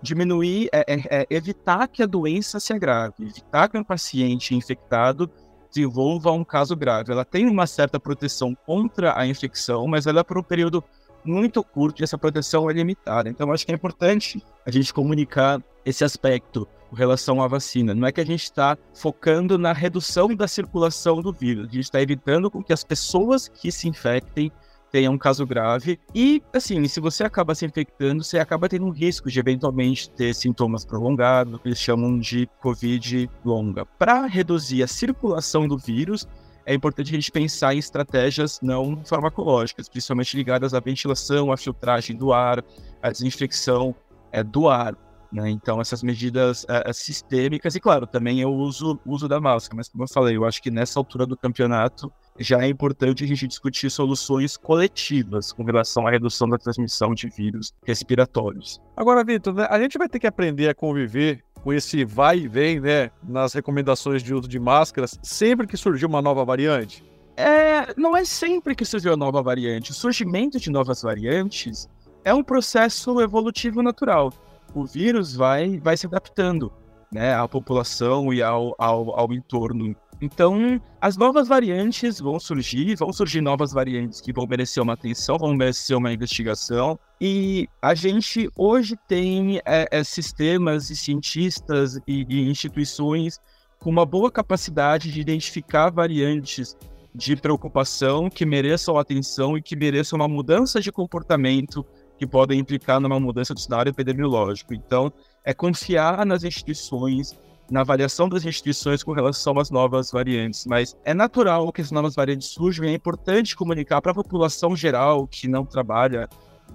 diminuir, 0.00 0.68
é, 0.72 0.84
é, 0.86 1.22
é 1.22 1.26
evitar 1.30 1.88
que 1.88 2.02
a 2.02 2.06
doença 2.06 2.60
se 2.60 2.72
agrave, 2.72 3.14
evitar 3.20 3.68
que 3.68 3.76
um 3.76 3.84
paciente 3.84 4.54
infectado 4.54 5.30
desenvolva 5.68 6.32
um 6.32 6.44
caso 6.44 6.76
grave. 6.76 7.12
Ela 7.12 7.24
tem 7.24 7.46
uma 7.46 7.66
certa 7.66 7.98
proteção 7.98 8.54
contra 8.66 9.18
a 9.18 9.26
infecção, 9.26 9.86
mas 9.86 10.06
ela 10.06 10.20
é 10.20 10.22
por 10.22 10.38
um 10.38 10.42
período 10.42 10.82
muito 11.24 11.62
curto 11.62 12.00
e 12.00 12.04
essa 12.04 12.18
proteção 12.18 12.68
é 12.70 12.72
limitada. 12.72 13.28
Então, 13.28 13.52
acho 13.52 13.66
que 13.66 13.72
é 13.72 13.74
importante 13.74 14.42
a 14.64 14.70
gente 14.70 14.92
comunicar 14.92 15.62
esse 15.84 16.04
aspecto 16.04 16.66
com 16.88 16.96
relação 16.96 17.42
à 17.42 17.48
vacina. 17.48 17.94
Não 17.94 18.06
é 18.06 18.12
que 18.12 18.20
a 18.20 18.26
gente 18.26 18.44
está 18.44 18.76
focando 18.94 19.58
na 19.58 19.72
redução 19.72 20.34
da 20.34 20.48
circulação 20.48 21.20
do 21.20 21.32
vírus, 21.32 21.68
a 21.68 21.72
gente 21.72 21.84
está 21.84 22.00
evitando 22.00 22.50
que 22.62 22.72
as 22.72 22.84
pessoas 22.84 23.48
que 23.48 23.70
se 23.70 23.88
infectem 23.88 24.50
tenham 24.90 25.12
um 25.14 25.18
caso 25.18 25.46
grave. 25.46 25.98
E, 26.14 26.42
assim, 26.52 26.86
se 26.88 27.00
você 27.00 27.24
acaba 27.24 27.54
se 27.54 27.66
infectando, 27.66 28.24
você 28.24 28.38
acaba 28.38 28.68
tendo 28.68 28.86
um 28.86 28.90
risco 28.90 29.30
de 29.30 29.38
eventualmente 29.38 30.10
ter 30.10 30.34
sintomas 30.34 30.84
prolongados, 30.84 31.60
que 31.60 31.68
eles 31.68 31.78
chamam 31.78 32.18
de 32.18 32.48
Covid 32.60 33.30
longa. 33.44 33.84
Para 33.84 34.26
reduzir 34.26 34.82
a 34.82 34.86
circulação 34.86 35.68
do 35.68 35.76
vírus, 35.76 36.26
é 36.68 36.74
importante 36.74 37.10
a 37.10 37.14
gente 37.14 37.32
pensar 37.32 37.74
em 37.74 37.78
estratégias 37.78 38.60
não 38.60 39.02
farmacológicas, 39.02 39.88
principalmente 39.88 40.36
ligadas 40.36 40.74
à 40.74 40.80
ventilação, 40.80 41.50
à 41.50 41.56
filtragem 41.56 42.14
do 42.14 42.30
ar, 42.30 42.62
à 43.02 43.10
desinfecção 43.10 43.94
é, 44.30 44.44
do 44.44 44.68
ar. 44.68 44.94
Né? 45.32 45.48
Então, 45.48 45.80
essas 45.80 46.02
medidas 46.02 46.66
é, 46.68 46.92
sistêmicas, 46.92 47.74
e 47.74 47.80
claro, 47.80 48.06
também 48.06 48.40
eu 48.40 48.50
uso 48.50 49.00
uso 49.06 49.26
da 49.26 49.40
máscara, 49.40 49.76
mas 49.76 49.88
como 49.88 50.04
eu 50.04 50.08
falei, 50.08 50.36
eu 50.36 50.44
acho 50.44 50.62
que 50.62 50.70
nessa 50.70 51.00
altura 51.00 51.24
do 51.24 51.38
campeonato 51.38 52.12
já 52.38 52.62
é 52.62 52.68
importante 52.68 53.24
a 53.24 53.26
gente 53.26 53.48
discutir 53.48 53.90
soluções 53.90 54.58
coletivas 54.58 55.52
com 55.52 55.64
relação 55.64 56.06
à 56.06 56.10
redução 56.10 56.48
da 56.48 56.58
transmissão 56.58 57.14
de 57.14 57.30
vírus 57.30 57.72
respiratórios. 57.84 58.78
Agora, 58.94 59.24
Vitor, 59.24 59.54
a 59.70 59.80
gente 59.80 59.96
vai 59.96 60.08
ter 60.08 60.18
que 60.18 60.26
aprender 60.26 60.68
a 60.68 60.74
conviver 60.74 61.42
com 61.62 61.72
esse 61.72 62.04
vai 62.04 62.38
e 62.38 62.48
vem, 62.48 62.80
né, 62.80 63.10
nas 63.22 63.52
recomendações 63.52 64.22
de 64.22 64.34
uso 64.34 64.48
de 64.48 64.58
máscaras, 64.58 65.18
sempre 65.22 65.66
que 65.66 65.76
surgir 65.76 66.06
uma 66.06 66.22
nova 66.22 66.44
variante? 66.44 67.04
É, 67.36 67.94
não 67.96 68.16
é 68.16 68.24
sempre 68.24 68.74
que 68.74 68.84
surgiu 68.84 69.12
uma 69.12 69.16
nova 69.16 69.42
variante. 69.42 69.92
O 69.92 69.94
surgimento 69.94 70.58
de 70.58 70.70
novas 70.70 71.02
variantes 71.02 71.88
é 72.24 72.34
um 72.34 72.42
processo 72.42 73.20
evolutivo 73.20 73.82
natural. 73.82 74.32
O 74.74 74.84
vírus 74.84 75.36
vai, 75.36 75.78
vai 75.78 75.96
se 75.96 76.06
adaptando 76.06 76.72
né, 77.12 77.34
à 77.34 77.46
população 77.46 78.32
e 78.32 78.42
ao, 78.42 78.74
ao, 78.78 79.18
ao 79.18 79.32
entorno 79.32 79.94
então, 80.20 80.80
as 81.00 81.16
novas 81.16 81.46
variantes 81.46 82.18
vão 82.18 82.40
surgir, 82.40 82.96
vão 82.96 83.12
surgir 83.12 83.40
novas 83.40 83.72
variantes 83.72 84.20
que 84.20 84.32
vão 84.32 84.46
merecer 84.46 84.82
uma 84.82 84.94
atenção, 84.94 85.38
vão 85.38 85.54
merecer 85.54 85.96
uma 85.96 86.12
investigação. 86.12 86.98
E 87.20 87.68
a 87.80 87.94
gente 87.94 88.50
hoje 88.56 88.96
tem 89.06 89.58
é, 89.64 89.88
é, 89.90 90.04
sistemas 90.04 90.90
e 90.90 90.96
cientistas 90.96 92.00
e, 92.06 92.26
e 92.28 92.48
instituições 92.48 93.38
com 93.78 93.90
uma 93.90 94.04
boa 94.04 94.30
capacidade 94.30 95.12
de 95.12 95.20
identificar 95.20 95.90
variantes 95.90 96.76
de 97.14 97.36
preocupação 97.36 98.28
que 98.28 98.44
mereçam 98.44 98.98
atenção 98.98 99.56
e 99.56 99.62
que 99.62 99.76
mereçam 99.76 100.18
uma 100.18 100.28
mudança 100.28 100.80
de 100.80 100.90
comportamento 100.90 101.86
que 102.18 102.26
podem 102.26 102.58
implicar 102.58 103.00
numa 103.00 103.20
mudança 103.20 103.54
do 103.54 103.60
cenário 103.60 103.90
epidemiológico. 103.90 104.74
Então, 104.74 105.12
é 105.44 105.54
confiar 105.54 106.26
nas 106.26 106.42
instituições, 106.42 107.34
na 107.70 107.80
avaliação 107.80 108.28
das 108.28 108.44
instituições 108.44 109.02
com 109.02 109.12
relação 109.12 109.58
às 109.58 109.70
novas 109.70 110.10
variantes. 110.10 110.64
Mas 110.66 110.96
é 111.04 111.12
natural 111.12 111.70
que 111.72 111.80
as 111.80 111.90
novas 111.90 112.14
variantes 112.14 112.48
surjam 112.48 112.84
e 112.84 112.88
é 112.88 112.94
importante 112.94 113.56
comunicar 113.56 114.00
para 114.00 114.12
a 114.12 114.14
população 114.14 114.74
geral 114.74 115.26
que 115.26 115.46
não 115.46 115.64
trabalha 115.64 116.28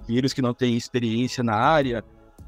vírus, 0.06 0.32
que 0.32 0.42
não 0.42 0.54
tem 0.54 0.76
experiência 0.76 1.42
na 1.42 1.54
área, 1.54 2.04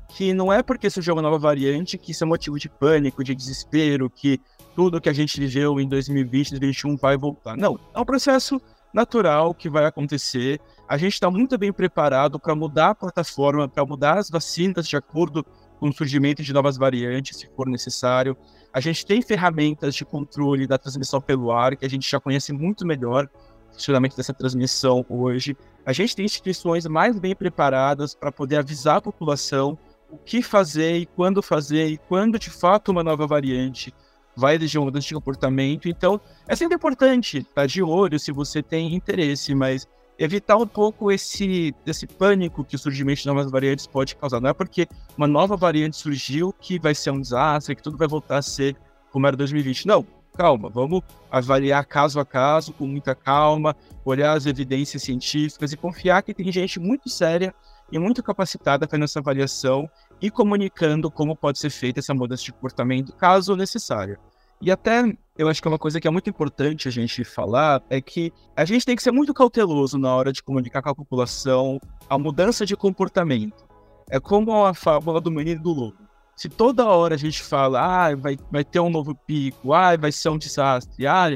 que 0.09 0.33
não 0.33 0.53
é 0.53 0.63
porque 0.63 0.89
surgiu 0.89 1.15
uma 1.15 1.23
nova 1.23 1.39
variante 1.39 1.99
que 1.99 2.13
isso 2.13 2.25
é 2.25 2.27
motivo 2.27 2.59
de 2.59 2.69
pânico, 2.69 3.25
de 3.25 3.35
desespero, 3.35 4.09
que 4.09 4.41
tudo 4.75 5.01
que 5.01 5.09
a 5.09 5.13
gente 5.13 5.39
viveu 5.41 5.81
em 5.81 5.89
2020, 5.89 6.51
2021 6.51 6.97
vai 6.97 7.17
voltar. 7.17 7.57
Não, 7.57 7.79
é 7.95 7.99
um 7.99 8.05
processo 8.05 8.61
natural 8.93 9.53
que 9.55 9.69
vai 9.69 9.85
acontecer. 9.85 10.61
A 10.89 10.97
gente 10.97 11.15
está 11.15 11.31
muito 11.31 11.59
bem 11.59 11.73
preparado 11.73 12.39
para 12.39 12.55
mudar 12.55 12.91
a 12.91 12.95
plataforma, 12.95 13.69
para 13.69 13.85
mudar 13.85 14.19
as 14.19 14.31
vacinas 14.31 14.87
de 14.87 14.97
acordo 14.97 15.45
com 15.45 15.66
o 15.81 15.93
surgimento 15.93 16.43
de 16.43 16.53
novas 16.53 16.77
variantes, 16.77 17.39
se 17.39 17.47
for 17.55 17.69
necessário. 17.69 18.37
A 18.73 18.81
gente 18.81 19.05
tem 19.05 19.23
ferramentas 19.23 19.95
de 19.95 20.05
controle 20.05 20.67
da 20.67 20.79
transmissão 20.79 21.21
pelo 21.21 21.53
ar, 21.53 21.77
que 21.77 21.85
a 21.85 21.91
gente 21.91 22.11
já 22.11 22.21
conhece 22.21 22.53
muito 22.53 22.87
melhor 22.87 23.29
o 23.71 23.75
funcionamento 23.75 24.17
dessa 24.17 24.33
transmissão 24.33 25.05
hoje. 25.09 25.57
A 25.85 25.93
gente 25.93 26.17
tem 26.17 26.25
instituições 26.25 26.87
mais 26.87 27.19
bem 27.19 27.35
preparadas 27.35 28.15
para 28.15 28.33
poder 28.33 28.57
avisar 28.57 28.97
a 28.97 29.01
população 29.01 29.79
o 30.11 30.17
que 30.17 30.43
fazer 30.43 30.99
e 30.99 31.07
quando 31.07 31.43
fazer 31.43 31.89
e 31.89 31.99
quando 31.99 32.39
de 32.39 32.51
fato 32.51 32.93
uma 32.93 33.03
nova 33.03 33.27
variante 33.27 33.93
vai 34.37 34.57
exigir 34.57 34.79
uma 34.79 34.87
mudança 34.87 35.09
de 35.09 35.15
comportamento. 35.15 35.89
Então, 35.89 36.21
é 36.47 36.55
sempre 36.55 36.77
importante 36.77 37.39
estar 37.39 37.67
de 37.67 37.83
olho 37.83 38.19
se 38.19 38.31
você 38.31 38.63
tem 38.63 38.95
interesse, 38.95 39.55
mas 39.55 39.89
evitar 40.19 40.57
um 40.57 40.67
pouco 40.67 41.11
esse, 41.11 41.75
esse 41.87 42.07
pânico 42.07 42.65
que 42.65 42.77
o 42.77 42.79
surgimento 42.79 43.21
de 43.21 43.27
novas 43.27 43.51
variantes 43.51 43.87
pode 43.87 44.17
causar. 44.17 44.41
Não 44.41 44.51
é 44.51 44.55
porque 44.55 44.89
uma 45.17 45.27
nova 45.27 45.57
variante 45.57 45.97
surgiu 45.97 46.53
que 46.53 46.79
vai 46.79 46.95
ser 46.95 47.11
um 47.11 47.21
desastre, 47.21 47.77
que 47.77 47.83
tudo 47.83 47.97
vai 47.97 48.09
voltar 48.09 48.39
a 48.39 48.43
ser 48.43 48.77
como 49.11 49.27
era 49.27 49.37
2020. 49.37 49.87
Não, 49.87 50.07
calma, 50.37 50.69
vamos 50.69 51.03
avaliar 51.31 51.85
caso 51.85 52.21
a 52.21 52.25
caso, 52.25 52.73
com 52.73 52.87
muita 52.87 53.15
calma, 53.15 53.75
olhar 54.05 54.37
as 54.37 54.47
evidências 54.47 55.03
científicas 55.03 55.73
e 55.73 55.77
confiar 55.77 56.23
que 56.23 56.35
tem 56.35 56.51
gente 56.53 56.79
muito 56.79 57.09
séria 57.09 57.55
e 57.91 57.99
muito 57.99 58.23
capacitada 58.23 58.87
fazendo 58.87 59.05
essa 59.05 59.21
avaliação 59.21 59.89
e 60.21 60.31
comunicando 60.31 61.11
como 61.11 61.37
pode 61.37 61.59
ser 61.59 61.71
feita 61.71 62.01
essa 62.01 62.15
mudança 62.15 62.43
de 62.43 62.53
comportamento, 62.53 63.13
caso 63.15 63.55
necessário. 63.55 64.19
E 64.61 64.71
até 64.71 65.17
eu 65.39 65.49
acho 65.49 65.61
que 65.61 65.69
é 65.69 65.71
uma 65.71 65.79
coisa 65.79 66.01
que 66.01 66.09
é 66.09 66.11
muito 66.11 66.31
importante 66.31 66.89
a 66.89 66.91
gente 66.91 67.23
falar 67.23 67.83
é 67.91 68.01
que 68.01 68.33
a 68.57 68.65
gente 68.65 68.87
tem 68.87 68.97
que 68.97 69.03
ser 69.03 69.13
muito 69.13 69.35
cauteloso 69.35 69.99
na 69.99 70.15
hora 70.15 70.33
de 70.33 70.43
comunicar 70.43 70.81
com 70.83 70.91
a 70.91 70.95
população 70.95 71.79
a 72.09 72.19
mudança 72.19 72.65
de 72.65 72.77
comportamento. 72.77 73.67
É 74.09 74.19
como 74.19 74.65
a 74.65 74.73
fábula 74.73 75.21
do 75.21 75.31
menino 75.31 75.63
do 75.63 75.73
lobo. 75.73 75.99
Se 76.35 76.49
toda 76.49 76.87
hora 76.87 77.15
a 77.15 77.19
gente 77.19 77.43
fala, 77.43 77.81
ah, 77.81 78.15
vai, 78.15 78.37
vai 78.51 78.65
ter 78.65 78.81
um 78.81 78.91
novo 78.91 79.15
pico, 79.15 79.73
ah, 79.73 79.97
vai 79.97 80.13
ser 80.13 80.29
um 80.29 80.39
desastre, 80.39 81.07
ah, 81.07 81.31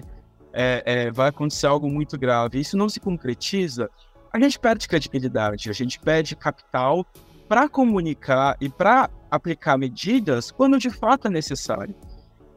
é, 0.53 0.83
é, 0.85 1.11
vai 1.11 1.29
acontecer 1.29 1.67
algo 1.67 1.89
muito 1.89 2.19
grave, 2.19 2.61
isso 2.61 2.77
não 2.77 2.89
se 2.89 3.01
concretiza, 3.01 3.89
a 4.33 4.39
gente 4.39 4.59
perde 4.59 4.87
credibilidade, 4.87 5.71
a 5.71 5.73
gente 5.73 5.99
perde 5.99 6.37
capital 6.37 7.05
para 7.49 7.69
comunicar 7.69 8.57
e 8.61 8.69
para 8.69 9.11
aplicar 9.31 9.77
medidas 9.77 10.51
quando 10.51 10.79
de 10.79 10.91
fato 10.91 11.29
é 11.29 11.31
necessário. 11.31 11.95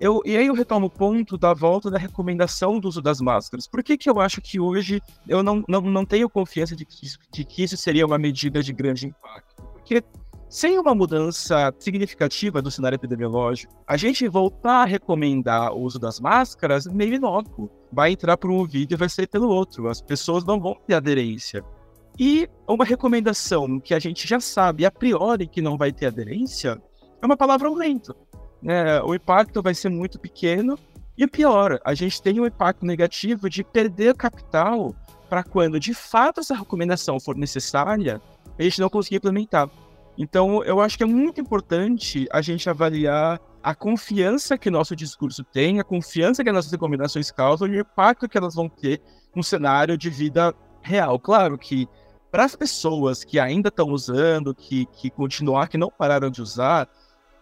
Eu, 0.04 0.22
e 0.26 0.36
aí 0.36 0.48
eu 0.48 0.54
retomo 0.54 0.88
o 0.88 0.90
ponto 0.90 1.38
da 1.38 1.54
volta 1.54 1.90
da 1.90 1.98
recomendação 1.98 2.78
do 2.78 2.90
uso 2.90 3.02
das 3.02 3.22
máscaras. 3.22 3.66
Por 3.66 3.82
que, 3.82 3.98
que 3.98 4.10
eu 4.10 4.20
acho 4.20 4.42
que 4.42 4.60
hoje 4.60 5.02
eu 5.26 5.42
não, 5.42 5.64
não, 5.66 5.80
não 5.80 6.06
tenho 6.06 6.30
confiança 6.30 6.76
de 6.76 6.84
que, 6.84 7.08
de 7.32 7.46
que 7.46 7.64
isso 7.64 7.78
seria 7.78 8.06
uma 8.06 8.18
medida 8.18 8.62
de 8.62 8.74
grande 8.74 9.08
impacto? 9.08 9.64
Porque 9.72 10.04
sem 10.50 10.78
uma 10.78 10.94
mudança 10.94 11.74
significativa 11.80 12.62
do 12.62 12.70
cenário 12.70 12.98
epidemiológico, 12.98 13.74
a 13.88 13.96
gente 13.96 14.28
voltar 14.28 14.82
a 14.82 14.86
recomendar 14.86 15.72
o 15.72 15.80
uso 15.80 15.98
das 15.98 16.20
máscaras 16.20 16.86
meio 16.86 17.14
inócuo. 17.14 17.72
Vai 17.90 18.12
entrar 18.12 18.36
por 18.36 18.52
um 18.52 18.66
vídeo 18.66 18.96
e 18.96 18.98
vai 18.98 19.08
sair 19.08 19.28
pelo 19.28 19.48
outro. 19.48 19.88
As 19.88 20.02
pessoas 20.02 20.44
não 20.44 20.60
vão 20.60 20.76
ter 20.86 20.96
aderência. 20.96 21.64
E 22.20 22.50
uma 22.68 22.84
recomendação 22.84 23.80
que 23.80 23.94
a 23.94 24.00
gente 24.00 24.28
já 24.28 24.42
sabe 24.42 24.86
a 24.86 24.92
priori 24.92 25.48
que 25.48 25.62
não 25.62 25.78
vai 25.78 25.94
ter 25.94 26.08
aderência 26.08 26.78
é 27.22 27.26
uma 27.26 27.38
palavra 27.38 27.70
aumento. 27.70 28.14
É, 28.66 29.02
o 29.04 29.14
impacto 29.14 29.62
vai 29.62 29.74
ser 29.74 29.90
muito 29.90 30.20
pequeno 30.20 30.78
e 31.18 31.28
pior, 31.28 31.80
a 31.86 31.94
gente 31.94 32.22
tem 32.22 32.40
um 32.40 32.46
impacto 32.46 32.86
negativo 32.86 33.50
de 33.50 33.64
perder 33.64 34.16
capital 34.16 34.96
para 35.30 35.44
quando 35.44 35.80
de 35.80 35.94
fato 35.94 36.40
essa 36.40 36.56
recomendação 36.56 37.20
for 37.20 37.36
necessária, 37.36 38.22
a 38.58 38.64
gente 38.64 38.80
não 38.82 38.90
conseguir 38.90 39.18
implementar. 39.18 39.70
Então, 40.18 40.64
eu 40.64 40.80
acho 40.80 40.98
que 40.98 41.04
é 41.04 41.08
muito 41.08 41.42
importante 41.42 42.28
a 42.32 42.42
gente 42.42 42.70
avaliar 42.70 43.40
a 43.64 43.74
confiança 43.74 44.58
que 44.58 44.70
nosso 44.70 44.96
discurso 44.96 45.44
tem, 45.44 45.80
a 45.80 45.84
confiança 45.84 46.44
que 46.44 46.50
as 46.50 46.56
nossas 46.56 46.72
recomendações 46.72 47.32
causam 47.32 47.68
e 47.68 47.78
o 47.78 47.82
impacto 47.82 48.28
que 48.28 48.38
elas 48.38 48.56
vão 48.56 48.68
ter 48.68 49.02
no 49.36 49.44
cenário 49.44 49.98
de 49.98 50.10
vida 50.10 50.54
real. 50.82 51.18
Claro 51.18 51.58
que 51.58 51.88
para 52.32 52.44
as 52.44 52.56
pessoas 52.56 53.24
que 53.24 53.40
ainda 53.40 53.70
estão 53.70 53.90
usando, 53.90 54.54
que, 54.54 54.86
que 54.88 55.10
continuar, 55.10 55.68
que 55.68 55.78
não 55.78 55.90
pararam 55.90 56.30
de 56.30 56.42
usar, 56.42 56.90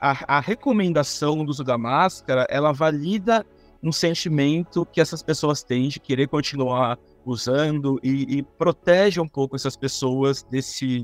a, 0.01 0.37
a 0.37 0.39
recomendação 0.39 1.45
do 1.45 1.51
uso 1.51 1.63
da 1.63 1.77
máscara, 1.77 2.47
ela 2.49 2.71
valida 2.71 3.45
um 3.83 3.91
sentimento 3.91 4.85
que 4.85 4.99
essas 4.99 5.21
pessoas 5.21 5.63
têm 5.63 5.87
de 5.87 5.99
querer 5.99 6.27
continuar 6.27 6.97
usando 7.25 7.99
e, 8.03 8.37
e 8.37 8.43
protege 8.43 9.19
um 9.19 9.27
pouco 9.27 9.55
essas 9.55 9.75
pessoas 9.75 10.43
desse, 10.43 11.03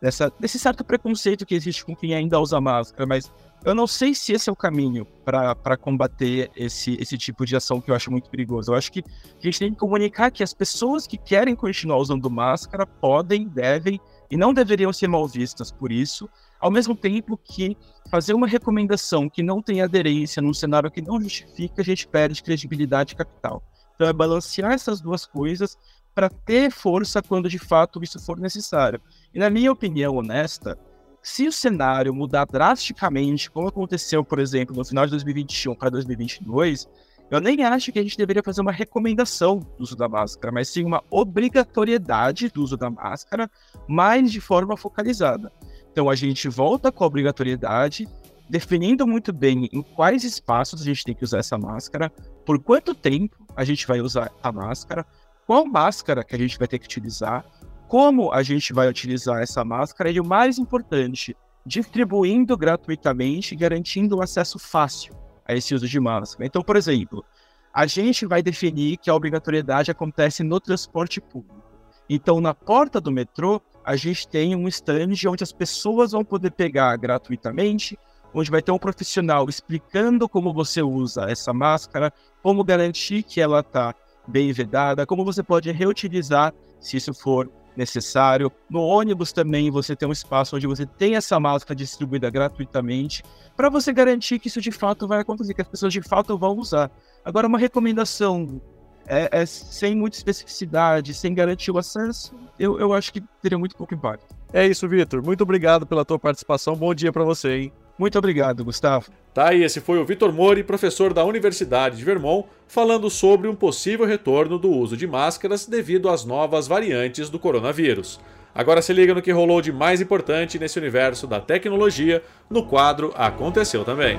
dessa, 0.00 0.30
desse 0.38 0.58
certo 0.58 0.84
preconceito 0.84 1.46
que 1.46 1.54
existe 1.54 1.84
com 1.84 1.96
quem 1.96 2.14
ainda 2.14 2.38
usa 2.38 2.60
máscara, 2.60 3.06
mas 3.06 3.32
eu 3.64 3.74
não 3.74 3.86
sei 3.86 4.14
se 4.14 4.32
esse 4.32 4.50
é 4.50 4.52
o 4.52 4.56
caminho 4.56 5.06
para 5.24 5.76
combater 5.78 6.50
esse, 6.54 6.98
esse 7.00 7.16
tipo 7.16 7.46
de 7.46 7.56
ação 7.56 7.80
que 7.80 7.90
eu 7.90 7.94
acho 7.94 8.10
muito 8.10 8.28
perigoso. 8.28 8.70
Eu 8.70 8.76
acho 8.76 8.92
que 8.92 9.00
a 9.00 9.42
gente 9.42 9.58
tem 9.58 9.72
que 9.72 9.78
comunicar 9.78 10.30
que 10.30 10.42
as 10.42 10.52
pessoas 10.52 11.06
que 11.06 11.16
querem 11.16 11.54
continuar 11.54 11.96
usando 11.96 12.30
máscara 12.30 12.86
podem, 12.86 13.48
devem 13.48 13.98
e 14.30 14.36
não 14.36 14.52
deveriam 14.52 14.92
ser 14.92 15.08
mal 15.08 15.26
vistas 15.26 15.72
por 15.72 15.90
isso, 15.90 16.28
ao 16.64 16.70
mesmo 16.70 16.96
tempo 16.96 17.36
que 17.36 17.76
fazer 18.10 18.32
uma 18.32 18.46
recomendação 18.46 19.28
que 19.28 19.42
não 19.42 19.60
tem 19.60 19.82
aderência 19.82 20.40
num 20.40 20.54
cenário 20.54 20.90
que 20.90 21.02
não 21.02 21.20
justifica, 21.20 21.82
a 21.82 21.84
gente 21.84 22.08
perde 22.08 22.42
credibilidade 22.42 23.14
capital. 23.14 23.62
Então 23.94 24.08
é 24.08 24.14
balancear 24.14 24.72
essas 24.72 24.98
duas 24.98 25.26
coisas 25.26 25.76
para 26.14 26.30
ter 26.30 26.70
força 26.70 27.20
quando 27.20 27.50
de 27.50 27.58
fato 27.58 28.02
isso 28.02 28.18
for 28.18 28.40
necessário. 28.40 28.98
E 29.34 29.38
na 29.38 29.50
minha 29.50 29.70
opinião 29.70 30.16
honesta, 30.16 30.78
se 31.22 31.46
o 31.46 31.52
cenário 31.52 32.14
mudar 32.14 32.46
drasticamente, 32.46 33.50
como 33.50 33.68
aconteceu, 33.68 34.24
por 34.24 34.38
exemplo, 34.38 34.74
no 34.74 34.86
final 34.86 35.04
de 35.04 35.10
2021 35.10 35.74
para 35.74 35.90
2022, 35.90 36.88
eu 37.30 37.42
nem 37.42 37.62
acho 37.62 37.92
que 37.92 37.98
a 37.98 38.02
gente 38.02 38.16
deveria 38.16 38.42
fazer 38.42 38.62
uma 38.62 38.72
recomendação 38.72 39.58
do 39.58 39.82
uso 39.82 39.96
da 39.96 40.08
máscara, 40.08 40.50
mas 40.50 40.70
sim 40.70 40.82
uma 40.82 41.04
obrigatoriedade 41.10 42.48
do 42.48 42.62
uso 42.62 42.78
da 42.78 42.88
máscara, 42.88 43.50
mas 43.86 44.32
de 44.32 44.40
forma 44.40 44.78
focalizada. 44.78 45.52
Então 45.94 46.10
a 46.10 46.16
gente 46.16 46.48
volta 46.48 46.90
com 46.90 47.04
a 47.04 47.06
obrigatoriedade, 47.06 48.08
definindo 48.50 49.06
muito 49.06 49.32
bem 49.32 49.68
em 49.72 49.80
quais 49.80 50.24
espaços 50.24 50.82
a 50.82 50.84
gente 50.84 51.04
tem 51.04 51.14
que 51.14 51.22
usar 51.22 51.38
essa 51.38 51.56
máscara, 51.56 52.10
por 52.44 52.58
quanto 52.58 52.96
tempo 52.96 53.46
a 53.54 53.62
gente 53.62 53.86
vai 53.86 54.00
usar 54.00 54.32
a 54.42 54.50
máscara, 54.50 55.06
qual 55.46 55.64
máscara 55.64 56.24
que 56.24 56.34
a 56.34 56.38
gente 56.38 56.58
vai 56.58 56.66
ter 56.66 56.80
que 56.80 56.86
utilizar, 56.86 57.46
como 57.86 58.32
a 58.32 58.42
gente 58.42 58.72
vai 58.72 58.88
utilizar 58.88 59.40
essa 59.40 59.64
máscara 59.64 60.10
e 60.10 60.18
o 60.18 60.24
mais 60.24 60.58
importante, 60.58 61.36
distribuindo 61.64 62.56
gratuitamente, 62.56 63.54
garantindo 63.54 64.16
o 64.16 64.20
acesso 64.20 64.58
fácil 64.58 65.14
a 65.46 65.54
esse 65.54 65.76
uso 65.76 65.86
de 65.86 66.00
máscara. 66.00 66.44
Então, 66.44 66.60
por 66.60 66.74
exemplo, 66.74 67.24
a 67.72 67.86
gente 67.86 68.26
vai 68.26 68.42
definir 68.42 68.96
que 68.96 69.08
a 69.08 69.14
obrigatoriedade 69.14 69.92
acontece 69.92 70.42
no 70.42 70.58
transporte 70.58 71.20
público. 71.20 71.62
Então, 72.10 72.40
na 72.40 72.52
porta 72.52 73.00
do 73.00 73.12
metrô, 73.12 73.62
a 73.84 73.96
gente 73.96 74.26
tem 74.26 74.56
um 74.56 74.66
stand 74.66 75.12
onde 75.28 75.44
as 75.44 75.52
pessoas 75.52 76.12
vão 76.12 76.24
poder 76.24 76.50
pegar 76.50 76.96
gratuitamente, 76.96 77.98
onde 78.32 78.50
vai 78.50 78.62
ter 78.62 78.72
um 78.72 78.78
profissional 78.78 79.48
explicando 79.48 80.28
como 80.28 80.52
você 80.52 80.82
usa 80.82 81.30
essa 81.30 81.52
máscara, 81.52 82.12
como 82.42 82.64
garantir 82.64 83.22
que 83.22 83.40
ela 83.40 83.60
está 83.60 83.94
bem 84.26 84.52
vedada, 84.52 85.06
como 85.06 85.24
você 85.24 85.42
pode 85.42 85.70
reutilizar 85.70 86.52
se 86.80 86.96
isso 86.96 87.12
for 87.12 87.50
necessário. 87.76 88.50
No 88.68 88.80
ônibus 88.80 89.32
também 89.32 89.70
você 89.70 89.94
tem 89.94 90.08
um 90.08 90.12
espaço 90.12 90.56
onde 90.56 90.66
você 90.66 90.86
tem 90.86 91.16
essa 91.16 91.38
máscara 91.38 91.76
distribuída 91.76 92.30
gratuitamente, 92.30 93.22
para 93.56 93.68
você 93.68 93.92
garantir 93.92 94.38
que 94.38 94.48
isso 94.48 94.60
de 94.60 94.72
fato 94.72 95.06
vai 95.06 95.20
acontecer, 95.20 95.54
que 95.54 95.62
as 95.62 95.68
pessoas 95.68 95.92
de 95.92 96.02
fato 96.02 96.36
vão 96.38 96.56
usar. 96.56 96.90
Agora, 97.24 97.46
uma 97.46 97.58
recomendação 97.58 98.60
é, 99.06 99.28
é 99.30 99.46
sem 99.46 99.94
muita 99.94 100.16
especificidade, 100.16 101.14
sem 101.14 101.34
garantir 101.34 101.70
o 101.70 101.78
acesso, 101.78 102.34
eu, 102.58 102.78
eu 102.78 102.92
acho 102.92 103.12
que 103.12 103.22
teria 103.42 103.58
muito 103.58 103.76
pouco 103.76 103.94
impacto. 103.94 104.34
É 104.52 104.66
isso, 104.66 104.88
Vitor. 104.88 105.22
Muito 105.22 105.42
obrigado 105.42 105.86
pela 105.86 106.04
tua 106.04 106.18
participação. 106.18 106.76
Bom 106.76 106.94
dia 106.94 107.12
para 107.12 107.24
você, 107.24 107.56
hein? 107.56 107.72
Muito 107.98 108.18
obrigado, 108.18 108.64
Gustavo. 108.64 109.06
Tá 109.32 109.48
aí, 109.48 109.62
esse 109.62 109.80
foi 109.80 109.98
o 109.98 110.04
Vitor 110.04 110.32
Mori, 110.32 110.62
professor 110.62 111.12
da 111.12 111.24
Universidade 111.24 111.96
de 111.96 112.04
Vermont, 112.04 112.48
falando 112.66 113.08
sobre 113.10 113.48
um 113.48 113.54
possível 113.54 114.06
retorno 114.06 114.58
do 114.58 114.70
uso 114.70 114.96
de 114.96 115.06
máscaras 115.06 115.66
devido 115.66 116.08
às 116.08 116.24
novas 116.24 116.66
variantes 116.66 117.30
do 117.30 117.38
coronavírus. 117.38 118.20
Agora 118.54 118.80
se 118.80 118.92
liga 118.92 119.14
no 119.14 119.22
que 119.22 119.32
rolou 119.32 119.60
de 119.60 119.72
mais 119.72 120.00
importante 120.00 120.58
nesse 120.58 120.78
universo 120.78 121.26
da 121.26 121.40
tecnologia 121.40 122.22
no 122.48 122.64
quadro 122.64 123.12
Aconteceu 123.16 123.84
também. 123.84 124.16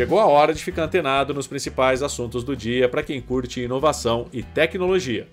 Chegou 0.00 0.18
a 0.18 0.24
hora 0.24 0.54
de 0.54 0.64
ficar 0.64 0.84
antenado 0.84 1.34
nos 1.34 1.46
principais 1.46 2.02
assuntos 2.02 2.42
do 2.42 2.56
dia 2.56 2.88
para 2.88 3.02
quem 3.02 3.20
curte 3.20 3.60
inovação 3.60 4.28
e 4.32 4.42
tecnologia. 4.42 5.28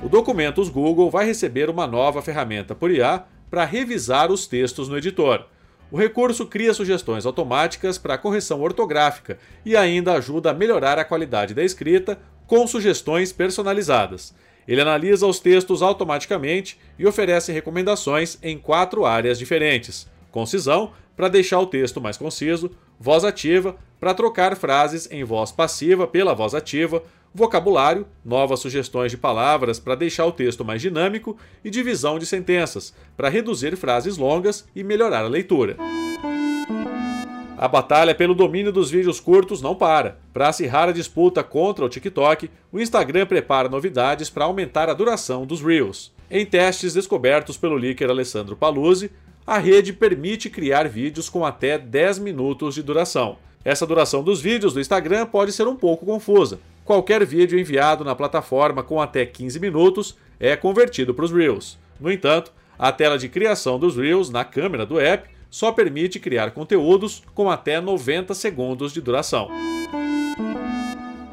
O 0.00 0.08
Documentos 0.08 0.68
Google 0.68 1.10
vai 1.10 1.26
receber 1.26 1.68
uma 1.68 1.88
nova 1.88 2.22
ferramenta 2.22 2.76
por 2.76 2.92
IA 2.92 3.24
para 3.50 3.64
revisar 3.64 4.30
os 4.30 4.46
textos 4.46 4.88
no 4.88 4.96
editor. 4.96 5.44
O 5.90 5.98
recurso 5.98 6.46
cria 6.46 6.72
sugestões 6.72 7.26
automáticas 7.26 7.98
para 7.98 8.16
correção 8.16 8.60
ortográfica 8.60 9.40
e 9.66 9.76
ainda 9.76 10.12
ajuda 10.12 10.52
a 10.52 10.54
melhorar 10.54 11.00
a 11.00 11.04
qualidade 11.04 11.54
da 11.54 11.64
escrita 11.64 12.16
com 12.46 12.64
sugestões 12.64 13.32
personalizadas. 13.32 14.32
Ele 14.68 14.80
analisa 14.80 15.26
os 15.26 15.40
textos 15.40 15.82
automaticamente 15.82 16.78
e 16.96 17.04
oferece 17.08 17.50
recomendações 17.50 18.38
em 18.40 18.56
quatro 18.56 19.04
áreas 19.04 19.36
diferentes: 19.36 20.08
concisão, 20.30 20.92
para 21.18 21.28
deixar 21.28 21.58
o 21.58 21.66
texto 21.66 22.00
mais 22.00 22.16
conciso, 22.16 22.70
voz 22.96 23.24
ativa, 23.24 23.74
para 23.98 24.14
trocar 24.14 24.54
frases 24.54 25.10
em 25.10 25.24
voz 25.24 25.50
passiva 25.50 26.06
pela 26.06 26.32
voz 26.32 26.54
ativa, 26.54 27.02
vocabulário, 27.34 28.06
novas 28.24 28.60
sugestões 28.60 29.10
de 29.10 29.18
palavras 29.18 29.80
para 29.80 29.96
deixar 29.96 30.26
o 30.26 30.32
texto 30.32 30.64
mais 30.64 30.80
dinâmico 30.80 31.36
e 31.64 31.70
divisão 31.70 32.20
de 32.20 32.24
sentenças, 32.24 32.94
para 33.16 33.28
reduzir 33.28 33.76
frases 33.76 34.16
longas 34.16 34.64
e 34.76 34.84
melhorar 34.84 35.24
a 35.24 35.28
leitura. 35.28 35.76
A 37.56 37.66
batalha 37.66 38.14
pelo 38.14 38.32
domínio 38.32 38.70
dos 38.70 38.88
vídeos 38.88 39.18
curtos 39.18 39.60
não 39.60 39.74
para. 39.74 40.20
Para 40.32 40.50
acirrar 40.50 40.88
a 40.88 40.92
disputa 40.92 41.42
contra 41.42 41.84
o 41.84 41.88
TikTok, 41.88 42.48
o 42.70 42.78
Instagram 42.78 43.26
prepara 43.26 43.68
novidades 43.68 44.30
para 44.30 44.44
aumentar 44.44 44.88
a 44.88 44.94
duração 44.94 45.44
dos 45.44 45.60
Reels. 45.60 46.12
Em 46.30 46.46
testes 46.46 46.94
descobertos 46.94 47.56
pelo 47.56 47.74
leaker 47.74 48.08
Alessandro 48.08 48.54
Paluzzi, 48.54 49.10
a 49.48 49.56
rede 49.56 49.94
permite 49.94 50.50
criar 50.50 50.86
vídeos 50.86 51.30
com 51.30 51.42
até 51.42 51.78
10 51.78 52.18
minutos 52.18 52.74
de 52.74 52.82
duração. 52.82 53.38
Essa 53.64 53.86
duração 53.86 54.22
dos 54.22 54.42
vídeos 54.42 54.74
do 54.74 54.80
Instagram 54.80 55.24
pode 55.24 55.52
ser 55.52 55.66
um 55.66 55.74
pouco 55.74 56.04
confusa, 56.04 56.60
qualquer 56.84 57.24
vídeo 57.24 57.58
enviado 57.58 58.04
na 58.04 58.14
plataforma 58.14 58.82
com 58.82 59.00
até 59.00 59.24
15 59.24 59.58
minutos 59.58 60.18
é 60.38 60.54
convertido 60.54 61.14
para 61.14 61.24
os 61.24 61.32
Reels. 61.32 61.78
No 61.98 62.12
entanto, 62.12 62.52
a 62.78 62.92
tela 62.92 63.16
de 63.16 63.26
criação 63.26 63.78
dos 63.78 63.96
Reels 63.96 64.28
na 64.28 64.44
câmera 64.44 64.84
do 64.84 65.00
app 65.00 65.30
só 65.48 65.72
permite 65.72 66.20
criar 66.20 66.50
conteúdos 66.50 67.22
com 67.34 67.50
até 67.50 67.80
90 67.80 68.34
segundos 68.34 68.92
de 68.92 69.00
duração. 69.00 69.48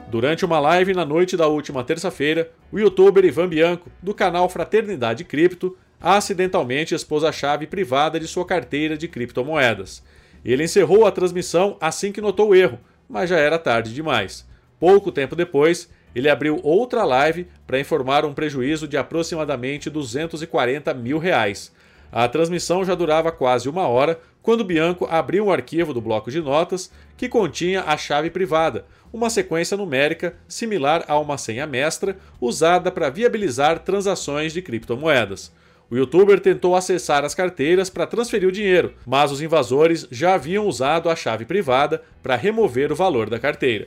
Durante 0.09 0.45
uma 0.45 0.61
live 0.61 0.93
na 0.93 1.03
noite 1.03 1.35
da 1.35 1.47
última 1.47 1.83
terça-feira, 1.83 2.49
o 2.71 2.79
youtuber 2.79 3.25
Ivan 3.25 3.49
Bianco, 3.49 3.91
do 4.01 4.13
canal 4.13 4.47
Fraternidade 4.47 5.25
Cripto, 5.25 5.75
acidentalmente 6.01 6.93
expôs 6.93 7.23
a 7.23 7.31
chave 7.31 7.67
privada 7.67 8.19
de 8.19 8.27
sua 8.27 8.45
carteira 8.45 8.97
de 8.97 9.07
criptomoedas. 9.07 10.03
Ele 10.43 10.63
encerrou 10.63 11.05
a 11.05 11.11
transmissão 11.11 11.77
assim 11.81 12.11
que 12.11 12.21
notou 12.21 12.49
o 12.49 12.55
erro, 12.55 12.79
mas 13.09 13.29
já 13.29 13.37
era 13.37 13.57
tarde 13.57 13.93
demais. 13.93 14.47
Pouco 14.79 15.11
tempo 15.11 15.35
depois, 15.35 15.89
ele 16.13 16.29
abriu 16.29 16.59
outra 16.63 17.03
live 17.03 17.47
para 17.65 17.79
informar 17.79 18.25
um 18.25 18.33
prejuízo 18.33 18.87
de 18.87 18.97
aproximadamente 18.97 19.89
240 19.89 20.93
mil 20.93 21.17
reais. 21.17 21.71
A 22.11 22.27
transmissão 22.27 22.85
já 22.85 22.95
durava 22.95 23.31
quase 23.31 23.67
uma 23.67 23.87
hora 23.87 24.19
quando 24.41 24.63
Bianco 24.63 25.07
abriu 25.09 25.47
um 25.47 25.51
arquivo 25.51 25.93
do 25.93 25.99
bloco 25.99 26.29
de 26.29 26.39
notas 26.39 26.91
que 27.17 27.27
continha 27.27 27.83
a 27.83 27.97
chave 27.97 28.29
privada, 28.29 28.85
uma 29.11 29.29
sequência 29.29 29.75
numérica 29.75 30.35
similar 30.47 31.03
a 31.07 31.17
uma 31.19 31.37
senha 31.37 31.65
mestra 31.65 32.17
usada 32.39 32.91
para 32.91 33.09
viabilizar 33.09 33.79
transações 33.79 34.53
de 34.53 34.61
criptomoedas. 34.61 35.51
O 35.89 35.95
youtuber 35.95 36.39
tentou 36.39 36.75
acessar 36.75 37.23
as 37.23 37.35
carteiras 37.35 37.89
para 37.89 38.07
transferir 38.07 38.49
o 38.49 38.51
dinheiro, 38.51 38.93
mas 39.05 39.31
os 39.31 39.41
invasores 39.41 40.07
já 40.09 40.33
haviam 40.33 40.65
usado 40.65 41.09
a 41.09 41.15
chave 41.15 41.45
privada 41.45 42.01
para 42.23 42.35
remover 42.35 42.91
o 42.91 42.95
valor 42.95 43.29
da 43.29 43.39
carteira. 43.39 43.85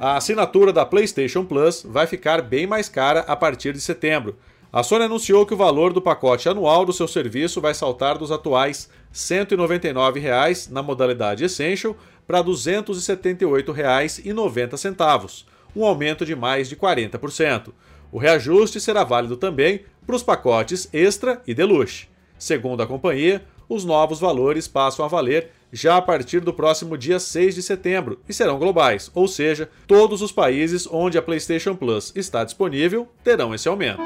A 0.00 0.16
assinatura 0.16 0.72
da 0.72 0.86
PlayStation 0.86 1.44
Plus 1.44 1.82
vai 1.82 2.06
ficar 2.06 2.42
bem 2.42 2.66
mais 2.66 2.88
cara 2.88 3.20
a 3.20 3.34
partir 3.34 3.72
de 3.72 3.80
setembro. 3.80 4.36
A 4.72 4.82
Sony 4.82 5.04
anunciou 5.04 5.46
que 5.46 5.54
o 5.54 5.56
valor 5.56 5.92
do 5.92 6.02
pacote 6.02 6.48
anual 6.48 6.84
do 6.84 6.92
seu 6.92 7.08
serviço 7.08 7.60
vai 7.60 7.74
saltar 7.74 8.18
dos 8.18 8.30
atuais 8.30 8.88
199 9.12 10.20
reais 10.20 10.68
na 10.68 10.82
modalidade 10.82 11.44
Essential 11.44 11.96
para 12.26 12.38
R$ 12.38 12.44
278,90, 12.44 15.44
um 15.74 15.84
aumento 15.84 16.26
de 16.26 16.36
mais 16.36 16.68
de 16.68 16.76
40%. 16.76 17.72
O 18.12 18.18
reajuste 18.18 18.78
será 18.80 19.02
válido 19.02 19.36
também 19.36 19.84
para 20.06 20.16
os 20.16 20.22
pacotes 20.22 20.88
Extra 20.92 21.40
e 21.46 21.54
Deluxe. 21.54 22.06
Segundo 22.38 22.82
a 22.82 22.86
companhia, 22.86 23.44
os 23.68 23.84
novos 23.84 24.20
valores 24.20 24.68
passam 24.68 25.04
a 25.04 25.08
valer 25.08 25.50
já 25.72 25.96
a 25.96 26.02
partir 26.02 26.40
do 26.40 26.52
próximo 26.52 26.96
dia 26.96 27.18
6 27.18 27.54
de 27.56 27.62
setembro 27.62 28.20
e 28.28 28.32
serão 28.32 28.58
globais, 28.58 29.10
ou 29.14 29.26
seja, 29.26 29.68
todos 29.86 30.22
os 30.22 30.30
países 30.30 30.86
onde 30.90 31.18
a 31.18 31.22
PlayStation 31.22 31.74
Plus 31.74 32.12
está 32.14 32.44
disponível 32.44 33.08
terão 33.24 33.54
esse 33.54 33.68
aumento. 33.68 34.00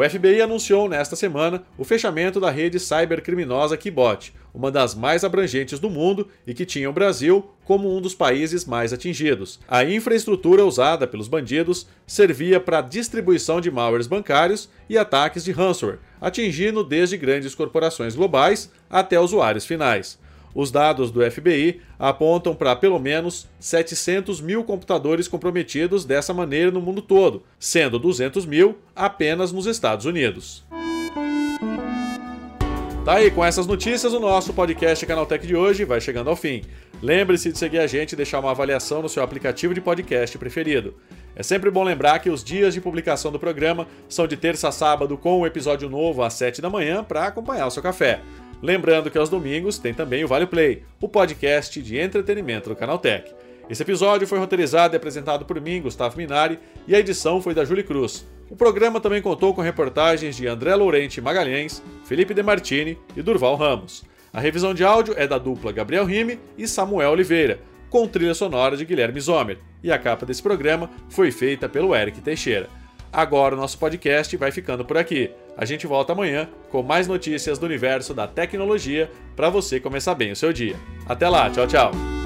O 0.00 0.08
FBI 0.08 0.40
anunciou 0.40 0.88
nesta 0.88 1.14
semana 1.14 1.62
o 1.76 1.84
fechamento 1.84 2.40
da 2.40 2.48
rede 2.50 2.80
cybercriminosa 2.80 3.76
Kibot, 3.76 4.32
uma 4.54 4.70
das 4.70 4.94
mais 4.94 5.24
abrangentes 5.24 5.78
do 5.78 5.90
mundo 5.90 6.26
e 6.46 6.54
que 6.54 6.64
tinha 6.64 6.88
o 6.88 6.92
Brasil 6.94 7.50
como 7.66 7.94
um 7.94 8.00
dos 8.00 8.14
países 8.14 8.64
mais 8.64 8.94
atingidos. 8.94 9.60
A 9.68 9.84
infraestrutura 9.84 10.64
usada 10.64 11.06
pelos 11.06 11.28
bandidos 11.28 11.86
servia 12.06 12.58
para 12.58 12.80
distribuição 12.80 13.60
de 13.60 13.70
malwares 13.70 14.06
bancários 14.06 14.70
e 14.88 14.96
ataques 14.96 15.44
de 15.44 15.52
ransomware, 15.52 15.98
atingindo 16.18 16.82
desde 16.82 17.18
grandes 17.18 17.54
corporações 17.54 18.14
globais 18.14 18.72
até 18.88 19.20
usuários 19.20 19.66
finais. 19.66 20.18
Os 20.54 20.70
dados 20.70 21.10
do 21.10 21.28
FBI 21.28 21.80
apontam 21.98 22.54
para 22.54 22.74
pelo 22.74 22.98
menos 22.98 23.46
700 23.58 24.40
mil 24.40 24.64
computadores 24.64 25.28
comprometidos 25.28 26.04
dessa 26.04 26.34
maneira 26.34 26.70
no 26.70 26.80
mundo 26.80 27.00
todo, 27.02 27.42
sendo 27.58 27.98
200 27.98 28.44
mil 28.46 28.78
apenas 28.94 29.52
nos 29.52 29.66
Estados 29.66 30.06
Unidos. 30.06 30.64
Tá 33.04 33.14
aí, 33.14 33.30
com 33.30 33.42
essas 33.42 33.66
notícias, 33.66 34.12
o 34.12 34.20
nosso 34.20 34.52
podcast 34.52 35.04
Canaltech 35.06 35.46
de 35.46 35.56
hoje 35.56 35.86
vai 35.86 36.00
chegando 36.02 36.28
ao 36.28 36.36
fim. 36.36 36.62
Lembre-se 37.02 37.50
de 37.50 37.58
seguir 37.58 37.78
a 37.78 37.86
gente 37.86 38.12
e 38.12 38.16
deixar 38.16 38.40
uma 38.40 38.50
avaliação 38.50 39.00
no 39.00 39.08
seu 39.08 39.22
aplicativo 39.22 39.72
de 39.72 39.80
podcast 39.80 40.36
preferido. 40.36 40.94
É 41.34 41.42
sempre 41.42 41.70
bom 41.70 41.82
lembrar 41.82 42.18
que 42.18 42.28
os 42.28 42.44
dias 42.44 42.74
de 42.74 42.80
publicação 42.80 43.32
do 43.32 43.38
programa 43.38 43.88
são 44.06 44.26
de 44.26 44.36
terça 44.36 44.68
a 44.68 44.72
sábado 44.72 45.16
com 45.16 45.38
o 45.38 45.40
um 45.40 45.46
episódio 45.46 45.88
novo 45.88 46.22
às 46.22 46.34
7 46.34 46.60
da 46.60 46.68
manhã 46.68 47.02
para 47.02 47.26
acompanhar 47.26 47.66
o 47.66 47.70
seu 47.70 47.82
café. 47.82 48.20
Lembrando 48.62 49.10
que 49.10 49.16
aos 49.16 49.30
domingos 49.30 49.78
tem 49.78 49.94
também 49.94 50.22
o 50.22 50.28
Vale 50.28 50.46
Play, 50.46 50.82
o 51.00 51.08
podcast 51.08 51.80
de 51.80 51.98
entretenimento 51.98 52.68
do 52.68 52.76
Canaltech. 52.76 53.32
Esse 53.70 53.82
episódio 53.82 54.26
foi 54.26 54.38
roteirizado 54.38 54.94
e 54.94 54.98
apresentado 54.98 55.44
por 55.44 55.60
mim, 55.60 55.80
Gustavo 55.80 56.16
Minari, 56.16 56.58
e 56.86 56.94
a 56.94 56.98
edição 56.98 57.40
foi 57.40 57.54
da 57.54 57.64
Julie 57.64 57.84
Cruz. 57.84 58.26
O 58.50 58.56
programa 58.56 59.00
também 59.00 59.22
contou 59.22 59.54
com 59.54 59.62
reportagens 59.62 60.36
de 60.36 60.46
André 60.46 60.74
Laurente 60.74 61.20
Magalhães, 61.20 61.82
Felipe 62.04 62.34
Demartini 62.34 62.98
e 63.16 63.22
Durval 63.22 63.54
Ramos. 63.54 64.04
A 64.32 64.40
revisão 64.40 64.74
de 64.74 64.84
áudio 64.84 65.14
é 65.16 65.26
da 65.26 65.38
dupla 65.38 65.72
Gabriel 65.72 66.04
Rime 66.04 66.38
e 66.58 66.68
Samuel 66.68 67.12
Oliveira, 67.12 67.60
com 67.88 68.06
trilha 68.06 68.34
sonora 68.34 68.76
de 68.76 68.84
Guilherme 68.84 69.20
Zomer, 69.20 69.58
e 69.82 69.90
a 69.90 69.98
capa 69.98 70.26
desse 70.26 70.42
programa 70.42 70.90
foi 71.08 71.30
feita 71.30 71.68
pelo 71.68 71.94
Eric 71.94 72.20
Teixeira. 72.20 72.68
Agora 73.12 73.54
o 73.54 73.58
nosso 73.58 73.78
podcast 73.78 74.36
vai 74.36 74.52
ficando 74.52 74.84
por 74.84 74.96
aqui. 74.96 75.30
A 75.56 75.64
gente 75.64 75.86
volta 75.86 76.12
amanhã 76.12 76.48
com 76.70 76.82
mais 76.82 77.08
notícias 77.08 77.58
do 77.58 77.66
universo 77.66 78.14
da 78.14 78.26
tecnologia 78.26 79.10
para 79.34 79.50
você 79.50 79.80
começar 79.80 80.14
bem 80.14 80.32
o 80.32 80.36
seu 80.36 80.52
dia. 80.52 80.76
Até 81.06 81.28
lá, 81.28 81.50
tchau, 81.50 81.66
tchau. 81.66 82.19